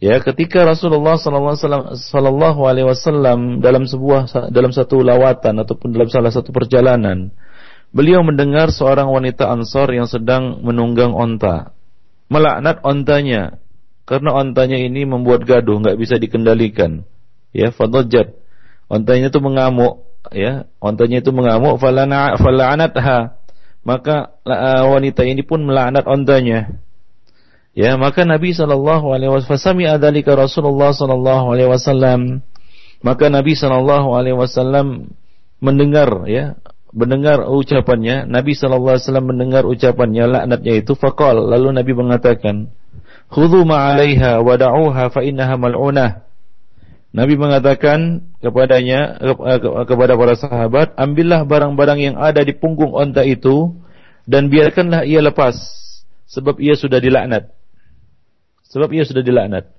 [0.00, 6.56] Ya, ketika Rasulullah Sallallahu Alaihi Wasallam dalam sebuah dalam satu lawatan ataupun dalam salah satu
[6.56, 7.28] perjalanan,
[7.92, 11.76] beliau mendengar seorang wanita Ansor yang sedang menunggang onta,
[12.32, 13.60] melaknat ontanya
[14.10, 17.06] karena ontanya ini membuat gaduh, nggak bisa dikendalikan.
[17.54, 18.34] Ya, fadajat.
[18.90, 20.02] Ontanya itu mengamuk,
[20.34, 23.38] ya, ontanya itu mengamuk, falana fala'anatha.
[23.86, 26.82] Maka uh, wanita ini pun melaknat ontanya.
[27.70, 32.42] Ya, maka Nabi sallallahu alaihi wasallam adalika Rasulullah sallallahu alaihi wasallam.
[33.00, 35.14] Maka Nabi sallallahu alaihi wasallam
[35.62, 36.58] mendengar ya,
[36.90, 42.74] mendengar ucapannya, Nabi sallallahu alaihi wasallam mendengar ucapannya laknatnya itu faqal lalu Nabi mengatakan,
[43.30, 46.26] "Khudhu ma 'alaiha wa da'uha fa innaha mal'unah."
[47.10, 49.18] Nabi mengatakan kepadanya
[49.86, 53.74] kepada para sahabat, ambillah barang-barang yang ada di punggung onta itu
[54.30, 55.58] dan biarkanlah ia lepas
[56.30, 57.59] sebab ia sudah dilaknat.
[58.70, 59.70] Sebab ia sudah dilaknat.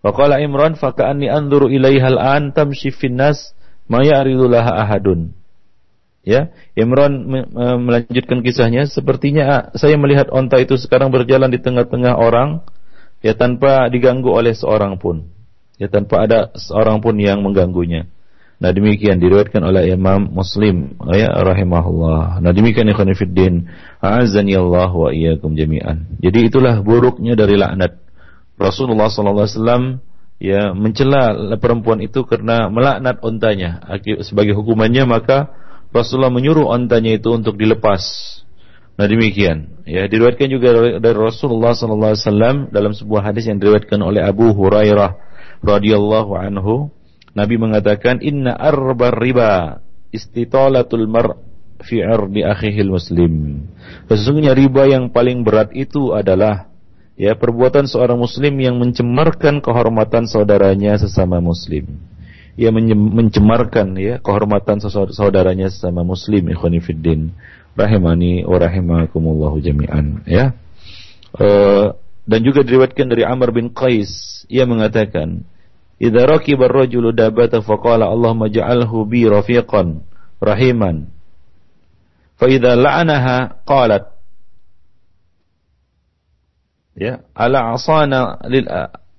[0.00, 3.52] Faqala Imran faka'anni anzuru ilaiha al-an tamshi fin nas
[3.84, 5.36] ma ya'ridu laha ahadun.
[6.20, 7.24] Ya, Imran
[7.80, 12.60] melanjutkan kisahnya sepertinya ah, saya melihat onta itu sekarang berjalan di tengah-tengah orang
[13.24, 15.28] ya tanpa diganggu oleh seorang pun.
[15.80, 18.04] Ya tanpa ada seorang pun yang mengganggunya.
[18.60, 22.44] Nah demikian diriwayatkan oleh Imam Muslim ya rahimahullah.
[22.44, 23.64] Nah demikian ikhwan fillah,
[24.04, 26.20] azani Allah wa iyyakum jami'an.
[26.20, 27.96] Jadi itulah buruknya dari laknat.
[28.60, 30.04] Rasulullah wasallam
[30.36, 33.80] ya mencela perempuan itu karena melaknat ontanya.
[34.20, 35.48] Sebagai hukumannya maka
[35.90, 38.04] Rasulullah menyuruh ontanya itu untuk dilepas.
[39.00, 39.80] Nah demikian.
[39.88, 45.16] Ya diriwayatkan juga dari Rasulullah wasallam dalam sebuah hadis yang diriwayatkan oleh Abu Hurairah
[45.64, 46.92] radhiyallahu anhu
[47.30, 49.78] Nabi mengatakan inna arbar riba
[50.10, 51.38] istitalatul mar
[51.80, 53.64] fi ardi akhihil muslim.
[54.10, 56.69] Sesungguhnya riba yang paling berat itu adalah
[57.20, 62.00] ya perbuatan seorang muslim yang mencemarkan kehormatan saudaranya sesama muslim.
[62.56, 64.80] Ia mencemarkan ya kehormatan
[65.12, 67.36] saudaranya sesama muslim ikhwani fiddin
[67.76, 70.56] rahimani wa rahimakumullahu jami'an ya.
[71.36, 71.92] Uh,
[72.24, 75.44] dan juga diriwayatkan dari Amr bin Qais ia mengatakan
[76.00, 80.00] Idza rakiba ar-rajulu dabata faqala Allahumma ja'alhu bi rafiqan
[80.40, 81.12] rahiman.
[82.40, 84.08] Fa idza la'anaha qalat
[87.00, 88.68] ya ala asana lil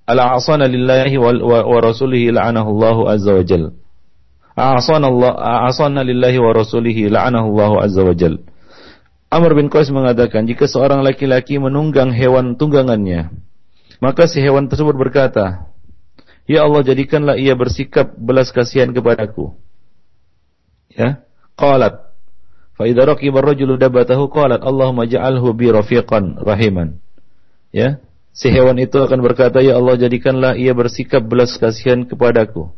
[0.06, 3.70] ala asana lillahi wa, wa, wa rasulihi la'anahu Allah azza wa jalla.
[4.54, 5.32] Asana Allah
[5.66, 8.38] asana lillahi wa rasulihi la'anahu Allah azza wa jalla.
[9.32, 13.32] Amr bin Qais mengatakan jika seorang laki-laki menunggang hewan tunggangannya
[14.02, 15.72] maka si hewan tersebut berkata
[16.46, 19.54] Ya Allah jadikanlah ia bersikap belas kasihan kepadaku.
[20.90, 21.22] Ya.
[21.54, 22.02] Qalat.
[22.74, 26.98] Fa idza raqiba ar-rajulu dabatahu qalat Allahumma ja'alhu bi rafiqan rahiman.
[27.72, 27.98] Ya.
[28.32, 32.72] Si hewan itu akan berkata, "Ya Allah, jadikanlah ia bersikap belas kasihan kepadaku."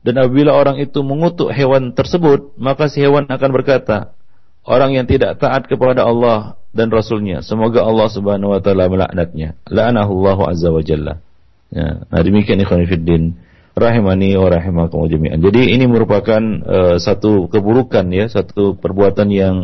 [0.00, 4.14] Dan apabila orang itu mengutuk hewan tersebut, maka si hewan akan berkata,
[4.68, 9.56] orang yang tidak taat kepada Allah dan Rasulnya, semoga Allah Subhanahu wa taala melaknatnya.
[9.66, 11.24] La'anahu Allah azza wa jalla.
[11.72, 13.36] Ya, nah demikian ikhwan fiddin
[13.76, 15.40] rahimani wa rahimakum jami'an.
[15.40, 19.56] Jadi ini merupakan uh, satu keburukan ya, satu perbuatan yang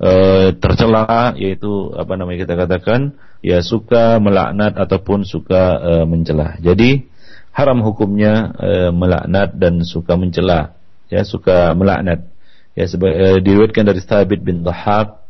[0.00, 3.14] uh, tercela yaitu apa namanya kita katakan
[3.44, 6.56] ya suka melaknat ataupun suka uh, mencela.
[6.62, 7.06] Jadi
[7.54, 10.74] haram hukumnya uh, melaknat dan suka mencela
[11.10, 12.26] ya, suka melaknat.
[12.74, 15.24] Ya uh, diriwayatkan dari Thabit bin Dhahab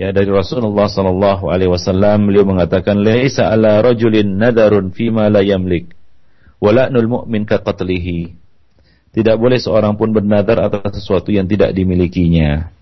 [0.00, 5.92] Ya dari Rasulullah sallallahu alaihi wasallam beliau mengatakan laisa ala rajulin nadarun fima la yamlik
[6.62, 8.38] wala'nul mu'min ka qatlihi.
[9.12, 12.72] Tidak boleh seorang pun bernadar atas sesuatu yang tidak dimilikinya.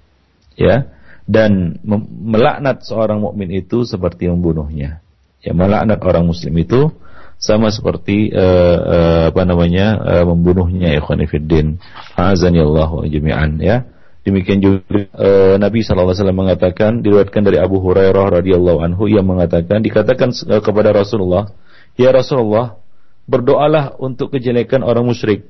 [0.55, 0.95] Ya.
[1.31, 1.79] Dan
[2.11, 4.99] melaknat seorang mukmin itu seperti membunuhnya.
[5.41, 6.91] Ya, melaknat orang muslim itu
[7.39, 11.79] sama seperti uh, uh, apa namanya uh, membunuhnya ikhwan fillah.
[12.19, 13.87] Azani Allah jami'an ya.
[14.21, 20.37] Demikian juga e, Nabi SAW mengatakan diriwayatkan dari Abu Hurairah radhiyallahu anhu yang mengatakan dikatakan
[20.45, 21.49] e, kepada Rasulullah,
[21.97, 22.77] "Ya Rasulullah,
[23.25, 25.49] berdoalah untuk kejelekan orang musyrik."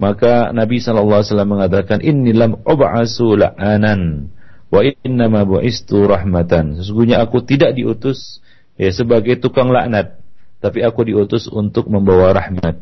[0.00, 4.32] Maka Nabi SAW mengatakan, "Inni lam ub'asu la'anan
[4.68, 8.40] wa inna ma bu'istu rahmatan." Sesungguhnya aku tidak diutus
[8.80, 10.20] ya sebagai tukang laknat,
[10.62, 12.80] tapi aku diutus untuk membawa rahmat.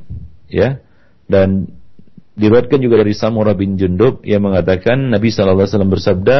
[0.50, 0.82] Ya.
[1.30, 1.72] Dan
[2.32, 6.38] Diriwayatkan juga dari Samurah bin Jundub yang mengatakan Nabi sallallahu alaihi wasallam bersabda,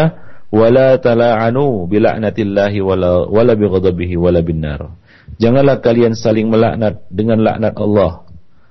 [0.49, 4.97] "Wala tala'anu bila'natillahi wala wala bighadabihi wala binnar."
[5.37, 8.25] Janganlah kalian saling melaknat dengan laknat Allah,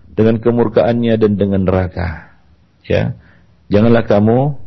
[0.10, 2.42] dengan kemurkaannya dan dengan neraka.
[2.90, 3.14] Ya.
[3.70, 4.58] Janganlah kamu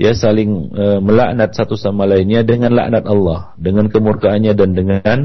[0.00, 5.18] ya saling e, melaknat satu sama lainnya dengan laknat Allah, dengan kemurkaannya dan dengan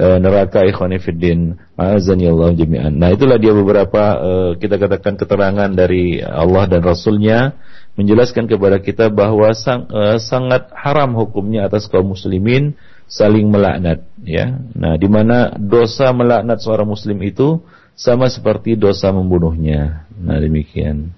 [0.00, 2.92] uh, neraka ikhwani fiddin azani Allah jami'an.
[2.96, 7.56] Nah, itulah dia beberapa uh, kita katakan keterangan dari Allah dan Rasulnya
[7.96, 12.76] menjelaskan kepada kita bahwa sang, uh, sangat haram hukumnya atas kaum muslimin
[13.08, 14.60] saling melaknat ya.
[14.76, 17.64] Nah, di mana dosa melaknat seorang muslim itu
[17.96, 20.04] sama seperti dosa membunuhnya.
[20.12, 21.16] Nah, demikian.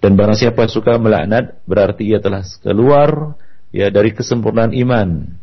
[0.00, 3.36] Dan barang siapa suka melaknat berarti ia telah keluar
[3.68, 5.38] ya dari kesempurnaan iman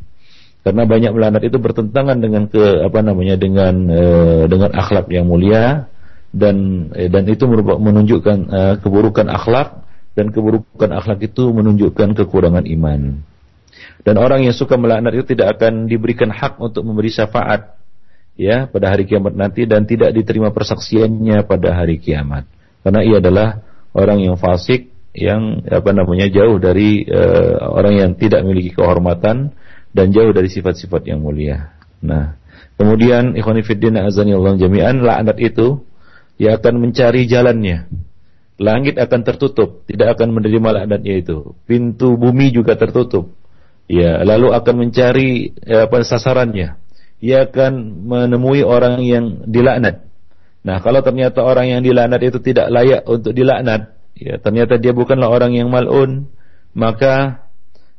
[0.68, 4.04] karena banyak melaknat itu bertentangan dengan ke apa namanya dengan e,
[4.52, 5.88] dengan akhlak yang mulia
[6.36, 9.88] dan e, dan itu menunjukkan e, keburukan akhlak
[10.20, 13.24] dan keburukan akhlak itu menunjukkan kekurangan iman.
[14.04, 17.80] Dan orang yang suka melaknat itu tidak akan diberikan hak untuk memberi syafaat
[18.36, 22.44] ya pada hari kiamat nanti dan tidak diterima persaksiannya pada hari kiamat.
[22.84, 23.64] Karena ia adalah
[23.98, 29.58] orang yang fasik yang apa namanya jauh dari uh, orang yang tidak memiliki kehormatan
[29.90, 31.74] dan jauh dari sifat-sifat yang mulia.
[32.06, 32.38] Nah,
[32.78, 35.82] kemudian ikhwan fillah azani Allah jami'an laknat itu
[36.38, 37.90] ia akan mencari jalannya.
[38.58, 41.54] Langit akan tertutup, tidak akan menerima laknatnya itu.
[41.70, 43.34] Pintu bumi juga tertutup.
[43.86, 46.78] Ya, lalu akan mencari ya, apa sasarannya.
[47.22, 47.74] Ia akan
[48.06, 50.07] menemui orang yang dilaknat.
[50.68, 55.32] Nah, kalau ternyata orang yang dilaknat itu tidak layak untuk dilaknat, ya ternyata dia bukanlah
[55.32, 56.28] orang yang mal'un,
[56.76, 57.48] maka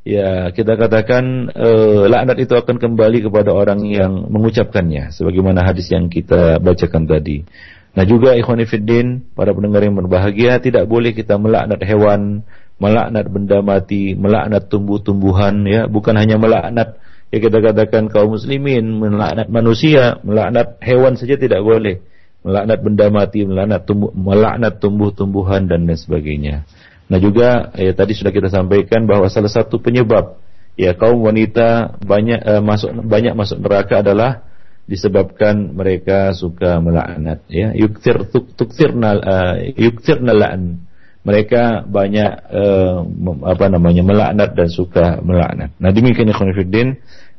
[0.04, 6.12] ya kita katakan uh, laknat itu akan kembali kepada orang yang mengucapkannya sebagaimana hadis yang
[6.12, 7.48] kita bacakan tadi.
[7.96, 12.44] Nah juga ikhwan fiddin, para pendengar yang berbahagia, tidak boleh kita melaknat hewan,
[12.76, 17.00] melaknat benda mati, melaknat tumbuh-tumbuhan ya, bukan hanya melaknat
[17.32, 22.04] ya kita katakan kaum muslimin, melaknat manusia, melaknat hewan saja tidak boleh.
[22.46, 26.64] Melaknat benda mati, melaknat tumbuh, melaknat tumbuh-tumbuhan dan lain sebagainya.
[27.08, 30.38] Nah juga ya tadi sudah kita sampaikan bahwa salah satu penyebab
[30.78, 34.46] ya kaum wanita banyak uh, masuk banyak masuk neraka adalah
[34.88, 40.84] disebabkan mereka suka melaknat ya yuktir tuk, tuktirna uh, yuktirna la'an
[41.26, 43.04] mereka banyak uh,
[43.44, 45.76] apa namanya melaknat dan suka melaknat.
[45.76, 46.96] Nah demikian ikhwan fillah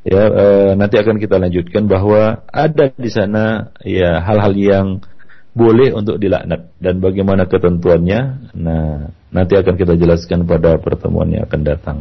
[0.08, 4.88] ya uh, nanti akan kita lanjutkan bahwa ada di sana ya hal-hal yang
[5.60, 8.20] boleh untuk dilaknat dan bagaimana ketentuannya.
[8.56, 11.98] Nah, nanti akan kita jelaskan pada pertemuan yang akan datang.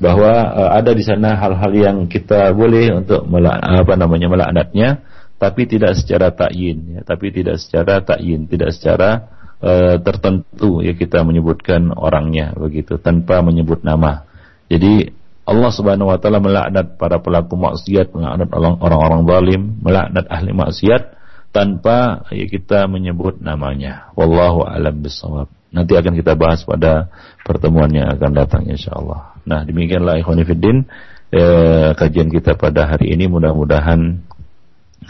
[0.00, 5.04] Bahwa uh, ada di sana hal-hal yang kita boleh untuk melak, apa namanya melaknatnya,
[5.40, 9.28] tapi tidak secara takyin, ya, tapi tidak secara takyin, tidak secara
[9.60, 14.24] uh, tertentu ya kita menyebutkan orangnya begitu tanpa menyebut nama.
[14.72, 15.19] Jadi
[15.50, 21.18] Allah Subhanahu wa taala melaknat para pelaku maksiat, melaknat orang-orang zalim, melaknat ahli maksiat
[21.50, 24.14] tanpa ya kita menyebut namanya.
[24.14, 25.50] Wallahu alam bisawab.
[25.74, 27.10] Nanti akan kita bahas pada
[27.42, 29.42] pertemuan yang akan datang insyaallah.
[29.46, 30.86] Nah, demikianlah ikhwan fillah
[31.34, 34.22] eh, kajian kita pada hari ini mudah-mudahan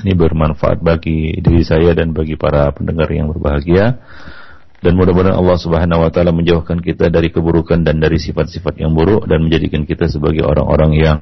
[0.01, 4.01] ini bermanfaat bagi diri saya dan bagi para pendengar yang berbahagia
[4.81, 9.29] dan mudah-mudahan Allah Subhanahu wa taala menjauhkan kita dari keburukan dan dari sifat-sifat yang buruk
[9.29, 11.17] dan menjadikan kita sebagai orang-orang yang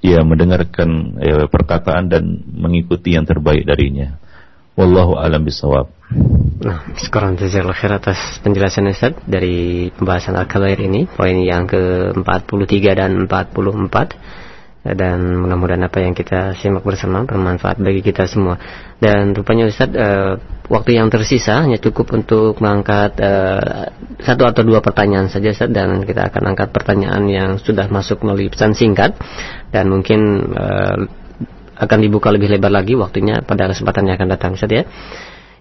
[0.00, 4.16] ya mendengarkan ya, perkataan dan mengikuti yang terbaik darinya.
[4.74, 5.86] Wallahu alam bisawab.
[6.64, 13.28] Nah, sekarang jazakallahu khair atas penjelasan Ustaz dari pembahasan Al-Kabair ini, poin yang ke-43 dan
[13.28, 14.44] 44
[14.84, 18.60] dan mudah-mudahan apa yang kita simak bersama bermanfaat bagi kita semua.
[19.00, 23.92] Dan rupanya Ustaz uh, waktu yang tersisa hanya cukup untuk mengangkat uh,
[24.24, 28.72] satu atau dua pertanyaan saja dan kita akan angkat pertanyaan yang sudah masuk melalui pesan
[28.72, 29.12] singkat
[29.68, 31.04] dan mungkin uh,
[31.74, 34.82] akan dibuka lebih lebar lagi waktunya pada kesempatan yang akan datang Ustaz ya.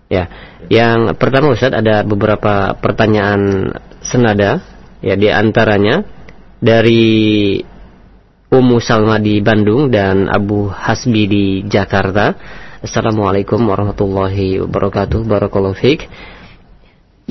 [0.08, 0.24] Ya.
[0.70, 3.74] Yang pertama Ustaz ada beberapa pertanyaan
[4.06, 4.62] senada
[5.02, 6.06] ya di antaranya
[6.62, 7.60] dari
[8.54, 12.38] Ummu Salma di Bandung dan Abu Hasbi di Jakarta.
[12.84, 15.24] Assalamualaikum warahmatullahi wabarakatuh.
[15.24, 16.04] Barakallahu fiik.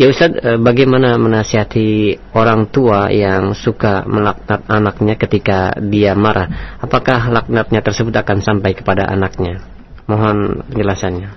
[0.00, 6.80] Ya Ustaz, eh, bagaimana menasihati orang tua yang suka melaknat anaknya ketika dia marah?
[6.80, 9.60] Apakah laknatnya tersebut akan sampai kepada anaknya?
[10.08, 11.30] Mohon penjelasannya.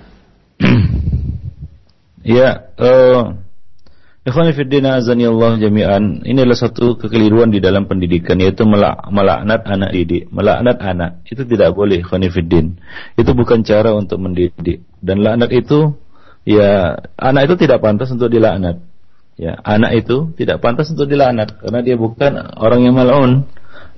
[2.39, 3.35] ya, uh,
[4.25, 9.93] Ikhwan Fiddina Allah jami'an Ini adalah satu kekeliruan di dalam pendidikan Yaitu melak melaknat anak
[9.93, 12.81] didik Melaknat anak Itu tidak boleh Ikhwan Fiddin
[13.13, 15.93] Itu bukan cara untuk mendidik Dan laknat itu
[16.45, 18.79] ya anak itu tidak pantas untuk dilaknat.
[19.35, 23.43] Ya, anak itu tidak pantas untuk dilaknat karena dia bukan orang yang mal'un.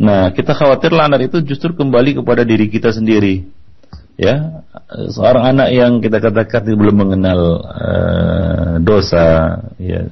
[0.02, 3.46] Nah, kita khawatir laknat itu justru kembali kepada diri kita sendiri.
[4.18, 4.66] Ya,
[5.14, 10.10] seorang anak yang kita katakan belum mengenal uh, dosa, ya,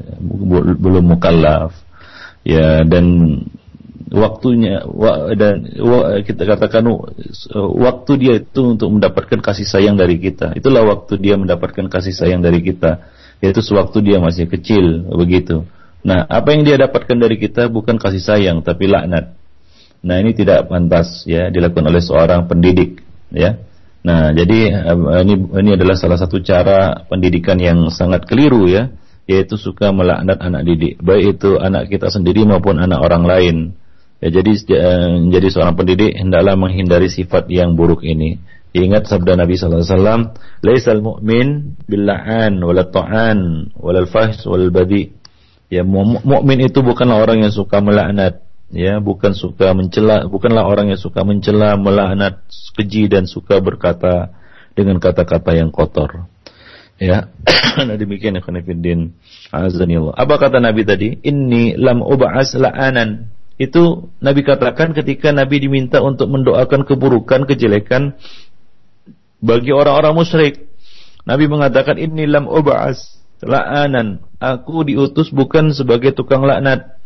[0.77, 1.73] belum mukallaf,
[2.45, 3.05] ya dan
[4.13, 4.85] waktunya
[5.33, 5.65] dan
[6.21, 6.85] kita katakan
[7.57, 10.53] waktu dia itu untuk mendapatkan kasih sayang dari kita.
[10.53, 13.09] Itulah waktu dia mendapatkan kasih sayang dari kita,
[13.41, 15.65] yaitu sewaktu dia masih kecil begitu.
[16.05, 19.33] Nah, apa yang dia dapatkan dari kita bukan kasih sayang tapi laknat.
[20.05, 23.01] Nah, ini tidak pantas ya dilakukan oleh seorang pendidik
[23.33, 23.57] ya.
[24.05, 24.85] Nah, jadi
[25.25, 28.93] ini ini adalah salah satu cara pendidikan yang sangat keliru ya,
[29.25, 33.57] yaitu suka melaknat anak didik, baik itu anak kita sendiri maupun anak orang lain.
[34.21, 34.53] Ya, jadi
[35.25, 38.37] menjadi seorang pendidik hendaklah menghindari sifat yang buruk ini.
[38.75, 40.21] Ingat sabda Nabi sallallahu alaihi wasallam,
[40.61, 45.17] "Laisal mu'min billa'an wal ta'an wal fahs wal badi."
[45.73, 51.01] Ya, mukmin itu bukanlah orang yang suka melaknat, ya, bukan suka mencela, bukanlah orang yang
[51.01, 52.45] suka mencela, melaknat,
[52.77, 54.33] keji dan suka berkata
[54.73, 56.29] dengan kata-kata yang kotor.
[56.95, 57.27] Ya,
[57.87, 59.13] nah demikian khonifuddin
[59.51, 60.15] azanillah.
[60.15, 61.19] Apa kata Nabi tadi?
[61.27, 68.19] Inni lam ub'as la'anan itu Nabi katakan ketika Nabi diminta untuk mendoakan keburukan, kejelekan
[69.39, 70.67] bagi orang-orang musyrik.
[71.23, 74.19] Nabi mengatakan ini lam ub'as la'anan.
[74.43, 76.99] Aku diutus bukan sebagai tukang laknat,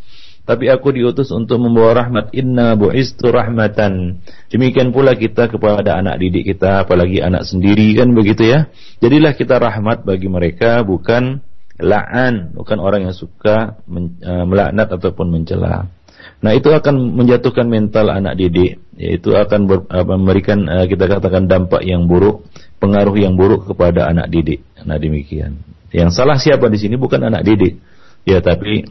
[0.49, 2.33] tapi aku diutus untuk membawa rahmat.
[2.33, 4.17] Inna bu'istu rahmatan.
[4.49, 8.65] Demikian pula kita kepada anak didik kita, apalagi anak sendiri kan begitu ya.
[8.97, 11.45] Jadilah kita rahmat bagi mereka bukan
[11.77, 15.85] la'an, bukan orang yang suka men, uh, melaknat ataupun mencela.
[16.41, 21.45] Nah, itu akan menjatuhkan mental anak didik, yaitu akan ber, uh, memberikan uh, kita katakan
[21.45, 22.49] dampak yang buruk,
[22.81, 24.65] pengaruh yang buruk kepada anak didik.
[24.81, 25.61] Nah, demikian.
[25.93, 27.77] Yang salah siapa di sini bukan anak didik.
[28.25, 28.89] Ya, tapi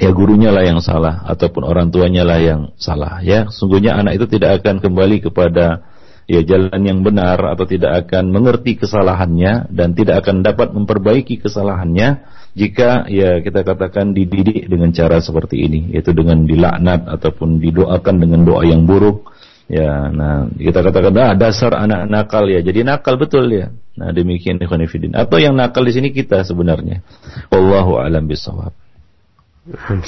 [0.00, 3.20] ya gurunya lah yang salah ataupun orang tuanya lah yang salah.
[3.20, 5.84] Ya sungguhnya anak itu tidak akan kembali kepada
[6.24, 12.24] ya jalan yang benar atau tidak akan mengerti kesalahannya dan tidak akan dapat memperbaiki kesalahannya
[12.56, 18.40] jika ya kita katakan dididik dengan cara seperti ini yaitu dengan dilaknat ataupun didoakan dengan
[18.48, 19.28] doa yang buruk.
[19.70, 22.64] Ya nah kita katakan ah dasar anak nakal ya.
[22.64, 23.68] Jadi nakal betul ya.
[24.00, 24.80] Nah demikian ikhwan
[25.12, 26.08] atau yang nakal di sini?
[26.10, 27.04] Kita sebenarnya.
[27.52, 28.89] Wallahu alam bisawab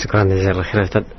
[0.00, 0.32] Sekarang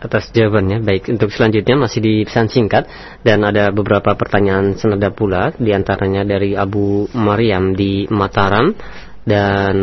[0.02, 0.82] atas jawabannya.
[0.82, 2.90] Baik, untuk selanjutnya masih di pesan singkat
[3.22, 8.74] dan ada beberapa pertanyaan senada pula di antaranya dari Abu Maryam di Mataram
[9.22, 9.76] dan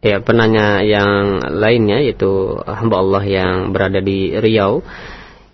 [0.00, 4.80] ya penanya yang lainnya yaitu hamba Allah yang berada di Riau.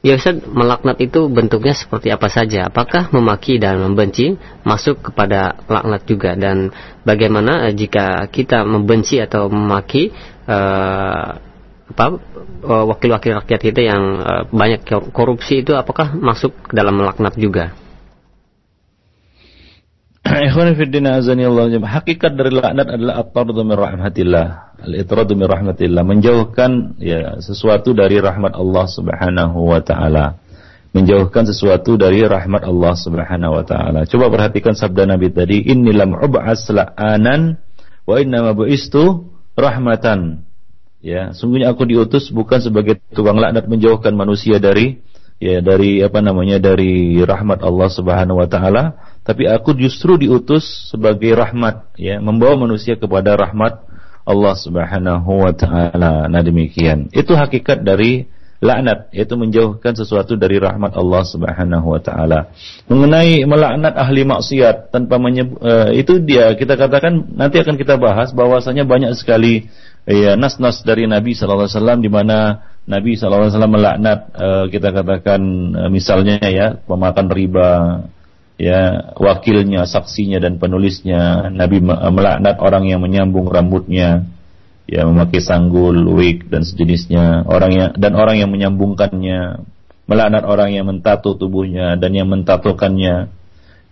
[0.01, 2.73] Ya Ustaz, melaknat itu bentuknya seperti apa saja?
[2.73, 4.33] Apakah memaki dan membenci
[4.65, 6.33] masuk kepada laknat juga?
[6.39, 6.73] Dan
[7.05, 10.09] bagaimana jika kita membenci atau memaki
[10.51, 11.27] uh,
[11.91, 12.05] apa
[12.63, 17.75] eh, wakil-wakil rakyat kita yang uh, banyak korupsi itu apakah masuk ke dalam melaknat juga?
[21.91, 24.47] Hakikat dari laknat adalah at-tardu min rahmatillah,
[24.87, 30.39] al-itradu min rahmatillah, menjauhkan ya sesuatu dari rahmat Allah Subhanahu wa taala.
[30.91, 34.07] Menjauhkan sesuatu dari rahmat Allah Subhanahu wa taala.
[34.07, 37.59] Coba perhatikan sabda Nabi tadi, "Inni lam ub'as la'anan
[38.07, 39.30] wa inna ma bu'istu
[39.61, 40.49] rahmatan."
[41.01, 45.01] Ya, sungguhnya aku diutus bukan sebagai tukang laknat menjauhkan manusia dari
[45.41, 51.33] ya dari apa namanya dari rahmat Allah Subhanahu wa taala, tapi aku justru diutus sebagai
[51.33, 53.81] rahmat ya, membawa manusia kepada rahmat
[54.29, 56.29] Allah Subhanahu wa taala.
[56.29, 57.09] Nah, demikian.
[57.17, 58.29] Itu hakikat dari
[58.61, 62.53] laknat yaitu menjauhkan sesuatu dari rahmat Allah Subhanahu wa taala.
[62.93, 68.37] Mengenai melaknat ahli maksiat tanpa menyebut uh, itu dia kita katakan nanti akan kita bahas
[68.37, 69.73] bahwasanya banyak sekali
[70.05, 72.39] ya nas-nas dari Nabi sallallahu alaihi wasallam di mana
[72.85, 75.41] Nabi sallallahu alaihi wasallam melaknat uh, kita katakan
[75.75, 77.71] uh, misalnya ya pemakan riba
[78.61, 81.49] ya wakilnya, saksinya dan penulisnya.
[81.49, 84.29] Nabi melaknat orang yang menyambung rambutnya,
[84.91, 87.47] ya memakai sanggul, wig dan sejenisnya.
[87.47, 89.63] Orang yang dan orang yang menyambungkannya,
[90.11, 93.31] melaknat orang yang mentato tubuhnya dan yang mentatokannya,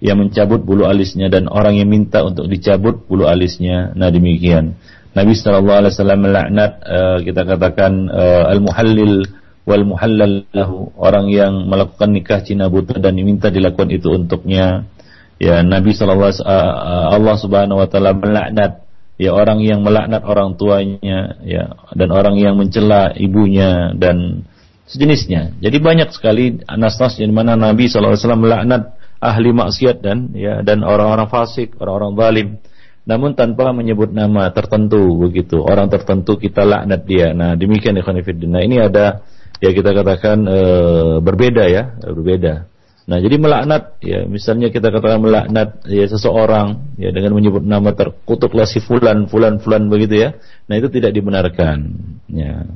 [0.03, 3.94] yang mencabut bulu alisnya dan orang yang minta untuk dicabut bulu alisnya.
[3.94, 4.74] Nah demikian.
[5.14, 9.26] Nabi sallallahu alaihi wasallam melaknat uh, kita katakan uh, al-muhallil
[9.68, 14.88] wal muhallal lahu orang yang melakukan nikah cina buta dan diminta dilakukan itu untuknya
[15.36, 18.88] ya Nabi sallallahu uh, Allah Subhanahu wa taala melaknat
[19.19, 24.47] ya orang yang melaknat orang tuanya ya dan orang yang mencela ibunya dan
[24.89, 25.59] sejenisnya.
[25.61, 31.29] Jadi banyak sekali nas-nas di mana Nabi wasallam melaknat ahli maksiat dan ya dan orang-orang
[31.29, 32.49] fasik, orang-orang zalim.
[33.09, 35.64] Namun tanpa menyebut nama tertentu begitu.
[35.64, 37.33] Orang tertentu kita laknat dia.
[37.33, 38.49] Nah demikian fillah.
[38.49, 39.25] Nah ini ada
[39.59, 40.61] ya kita katakan e,
[41.25, 42.69] berbeda ya berbeda
[43.09, 48.68] nah jadi melaknat ya misalnya kita katakan melaknat ya seseorang ya dengan menyebut nama terkutuklah
[48.68, 50.36] si fulan fulan fulan begitu ya.
[50.68, 51.78] Nah itu tidak dibenarkan
[52.28, 52.68] ya.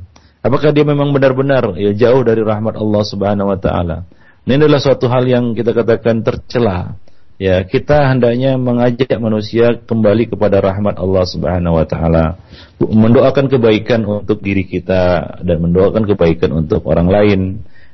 [0.43, 4.03] Apakah dia memang benar-benar ya jauh dari rahmat Allah Subhanahu wa taala?
[4.43, 6.99] Ini adalah suatu hal yang kita katakan tercela
[7.39, 7.63] ya.
[7.63, 12.41] Kita hendaknya mengajak manusia kembali kepada rahmat Allah Subhanahu wa taala.
[12.83, 17.39] Mendoakan kebaikan untuk diri kita dan mendoakan kebaikan untuk orang lain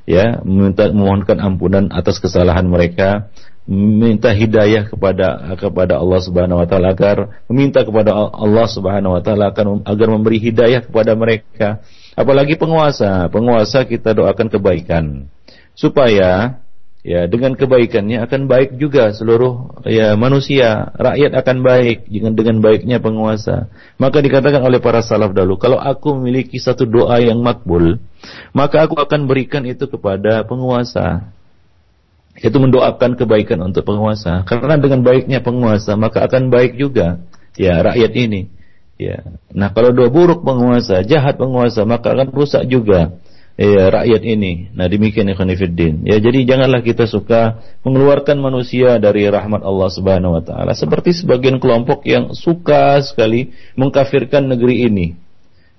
[0.10, 3.30] ya meminta memohonkan ampunan atas kesalahan mereka
[3.70, 9.53] meminta hidayah kepada kepada Allah Subhanahu wa taala agar meminta kepada Allah Subhanahu wa taala
[9.53, 11.86] akan agar memberi hidayah kepada mereka.
[12.18, 15.30] Apalagi penguasa penguasa kita doakan kebaikan.
[15.78, 16.57] Supaya
[17.00, 20.91] ya dengan kebaikannya akan baik juga seluruh ya manusia.
[20.95, 23.72] Rakyat akan baik dengan dengan baiknya penguasa.
[23.95, 28.00] Maka dikatakan oleh para salaf dahulu kalau aku memiliki satu doa yang makbul
[28.52, 31.32] maka aku akan berikan itu kepada penguasa.
[32.39, 34.47] Itu mendoakan kebaikan untuk penguasa.
[34.47, 37.20] Karena dengan baiknya penguasa maka akan baik juga
[37.60, 38.41] ya rakyat ini.
[39.00, 39.24] Ya.
[39.56, 43.16] Nah kalau doa buruk penguasa jahat penguasa maka akan rusak juga
[43.60, 44.72] ya, rakyat ini.
[44.72, 45.51] Nah demikian ikhwan
[46.07, 50.72] Ya jadi janganlah kita suka mengeluarkan manusia dari rahmat Allah Subhanahu Wa Taala.
[50.72, 55.07] Seperti sebagian kelompok yang suka sekali mengkafirkan negeri ini.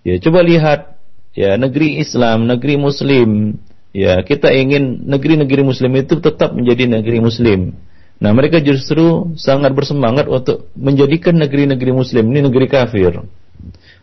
[0.05, 1.01] Ya coba lihat
[1.33, 3.57] ya negeri Islam, negeri Muslim.
[3.91, 7.74] Ya kita ingin negeri-negeri Muslim itu tetap menjadi negeri Muslim.
[8.20, 13.24] Nah mereka justru sangat bersemangat untuk menjadikan negeri-negeri Muslim ini negeri kafir.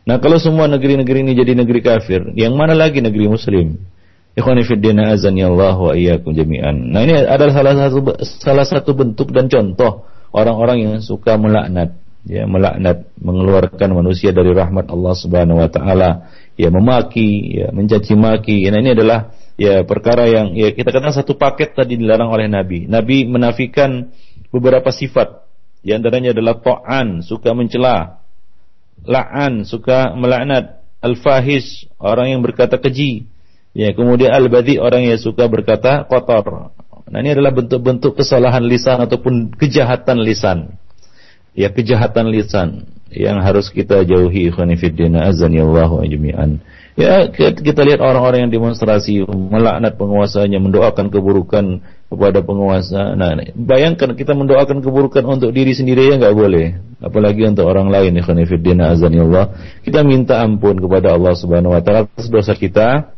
[0.08, 3.76] Nah, kalau semua negeri-negeri ini jadi negeri kafir, yang mana lagi negeri muslim?
[4.40, 6.96] Ikhwani fiddina azani Allah wa iyyakum jami'an.
[6.96, 12.48] Nah, ini adalah salah satu salah satu bentuk dan contoh orang-orang yang suka melaknat, ya,
[12.48, 18.64] melaknat, mengeluarkan manusia dari rahmat Allah Subhanahu wa taala, ya memaki, ya mencaci maki.
[18.72, 22.88] Nah, ini adalah ya perkara yang ya kita katakan satu paket tadi dilarang oleh Nabi.
[22.88, 24.16] Nabi menafikan
[24.56, 25.44] beberapa sifat.
[25.84, 28.24] Di antaranya adalah ta'an, suka mencela,
[29.06, 33.30] la'an suka melaknat, al-fahish orang yang berkata keji,
[33.78, 36.74] ya kemudian al-badhi orang yang suka berkata kotor.
[37.08, 40.76] Nah ini adalah bentuk-bentuk kesalahan lisan ataupun kejahatan lisan.
[41.58, 45.66] Ya kejahatan lisan yang harus kita jauhi khonifiddina azan ya.
[46.98, 53.14] Ya kita lihat orang-orang yang demonstrasi melaknat penguasanya, mendoakan keburukan kepada penguasa.
[53.14, 58.18] Nah, bayangkan kita mendoakan keburukan untuk diri sendiri ya nggak boleh, apalagi untuk orang lain.
[58.18, 59.46] Ikhwanifiddina azanillah.
[59.86, 63.14] Kita minta ampun kepada Allah Subhanahu wa taala atas dosa kita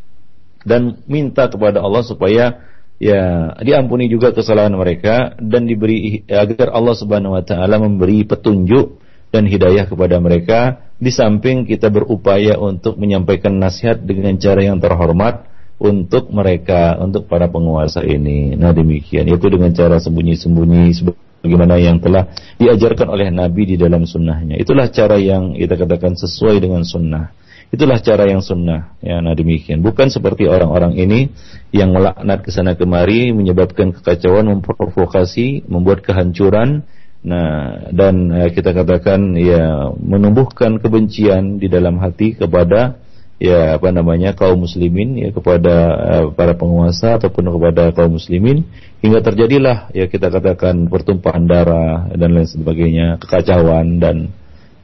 [0.67, 2.59] dan minta kepada Allah supaya
[2.99, 8.99] ya diampuni juga kesalahan mereka dan diberi agar Allah Subhanahu wa taala memberi petunjuk
[9.29, 10.89] dan hidayah kepada mereka.
[10.99, 15.47] Di samping kita berupaya untuk menyampaikan nasihat dengan cara yang terhormat
[15.79, 18.53] untuk mereka untuk para penguasa ini.
[18.59, 19.31] Nah demikian.
[19.31, 22.27] Yaitu dengan cara sembunyi-sembunyi sebagaimana yang telah
[22.59, 24.59] diajarkan oleh Nabi di dalam sunnahnya.
[24.59, 27.31] Itulah cara yang kita katakan sesuai dengan sunnah.
[27.69, 28.99] Itulah cara yang sunnah.
[28.99, 29.79] Ya nah demikian.
[29.79, 31.31] Bukan seperti orang-orang ini
[31.71, 36.83] yang melaknat ke sana kemari menyebabkan kekacauan memprovokasi membuat kehancuran
[37.19, 42.95] Nah, dan uh, kita katakan ya menumbuhkan kebencian di dalam hati kepada
[43.39, 48.63] ya apa namanya kaum muslimin ya kepada uh, para penguasa ataupun kepada kaum muslimin
[49.03, 54.31] hingga terjadilah ya kita katakan pertumpahan darah dan lain sebagainya, kekacauan dan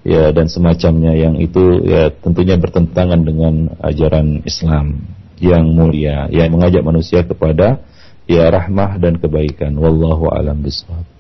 [0.04, 5.08] ya dan semacamnya yang itu ya tentunya bertentangan dengan ajaran Islam
[5.40, 7.80] yang mulia yang mengajak manusia kepada
[8.28, 9.72] ya rahmah dan kebaikan.
[9.80, 11.15] Wallahu alam bisawab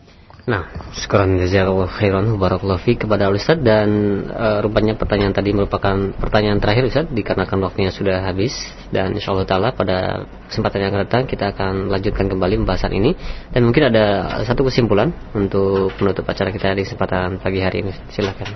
[0.45, 3.89] Nah, sekarang jazakallahu khairan barakallahu fi kepada Ustaz dan
[4.29, 8.53] uh, rupanya pertanyaan tadi merupakan pertanyaan terakhir Ustaz dikarenakan waktunya sudah habis
[8.93, 13.17] dan insyaallah taala pada kesempatan yang akan datang kita akan lanjutkan kembali pembahasan ini
[13.57, 17.93] dan mungkin ada satu kesimpulan untuk penutup acara kita di kesempatan pagi hari ini.
[18.13, 18.49] Silakan.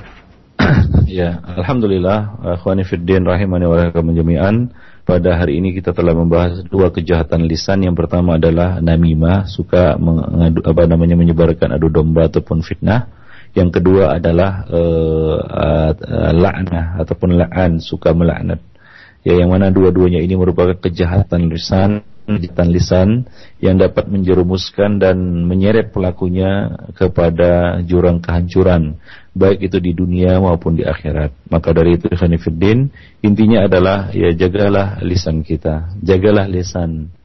[1.10, 4.70] ya, alhamdulillah akhwani fiddin rahimani wa jami'an.
[5.10, 7.82] Pada hari ini kita telah membahas dua kejahatan lisan.
[7.82, 13.10] Yang pertama adalah namimah, suka mengadu, apa namanya menyebarkan adu domba ataupun fitnah.
[13.58, 15.38] Yang kedua adalah uh,
[15.98, 18.62] uh, la'nah ataupun la'an, suka melaknat.
[19.26, 22.06] Ya, yang mana dua-duanya ini merupakan kejahatan lisan
[22.38, 23.10] kejahatan lisan
[23.58, 25.18] yang dapat menjerumuskan dan
[25.50, 29.02] menyeret pelakunya kepada jurang kehancuran
[29.40, 31.32] baik itu di dunia maupun di akhirat.
[31.48, 32.92] Maka dari itu Khanifuddin
[33.24, 37.16] intinya adalah ya jagalah lisan kita, jagalah lisan.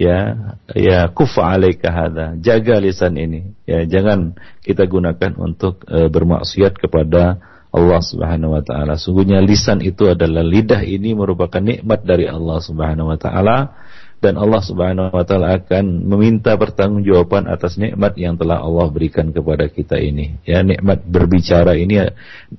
[0.00, 2.32] Ya, ya kufa alaika hadza.
[2.40, 3.52] Jaga lisan ini.
[3.68, 4.32] Ya, jangan
[4.64, 7.36] kita gunakan untuk e, bermaksiat kepada
[7.68, 8.96] Allah Subhanahu wa taala.
[8.96, 13.76] Sungguhnya lisan itu adalah lidah ini merupakan nikmat dari Allah Subhanahu wa taala
[14.20, 19.64] dan Allah Subhanahu wa taala akan meminta pertanggungjawaban atas nikmat yang telah Allah berikan kepada
[19.72, 20.36] kita ini.
[20.44, 22.04] Ya, nikmat berbicara ini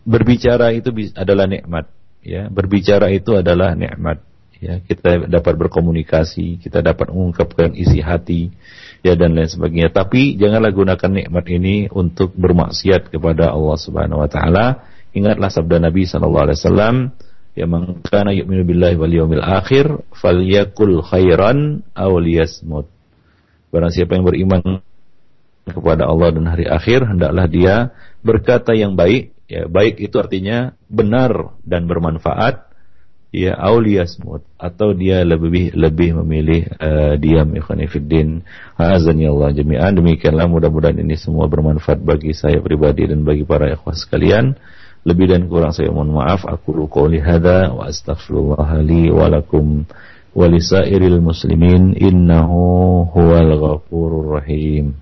[0.02, 1.86] berbicara itu adalah nikmat,
[2.26, 2.50] ya.
[2.50, 4.26] Berbicara itu adalah nikmat.
[4.62, 8.54] Ya, kita dapat berkomunikasi, kita dapat mengungkapkan isi hati,
[9.02, 9.90] ya dan lain sebagainya.
[9.90, 14.86] Tapi janganlah gunakan nikmat ini untuk bermaksiat kepada Allah Subhanahu wa taala.
[15.14, 16.96] Ingatlah sabda Nabi sallallahu alaihi wasallam,
[17.52, 22.88] ya man kana yu'minu billahi wal yawmil akhir falyakul khairan aw liyasmut.
[23.72, 24.84] Barang siapa yang beriman
[25.68, 27.76] kepada Allah dan hari akhir hendaklah dia
[28.26, 29.36] berkata yang baik.
[29.52, 32.72] Ya baik itu artinya benar dan bermanfaat.
[33.32, 38.44] Ya auliyasmut atau dia lebih lebih memilih uh, diam ikhwan fillah.
[38.76, 39.96] Azan ya Allah jami'an.
[39.96, 44.60] Demikianlah mudah-mudahan ini semua bermanfaat bagi saya pribadi dan bagi para ikhwah sekalian
[45.02, 46.46] lebih dan kurang saya mohon maaf.
[46.46, 49.86] Aku qouli hadza wa astaghfirullah li wa lakum
[50.32, 54.98] wa lisairil muslimin innahu huwal ghafurur rahim.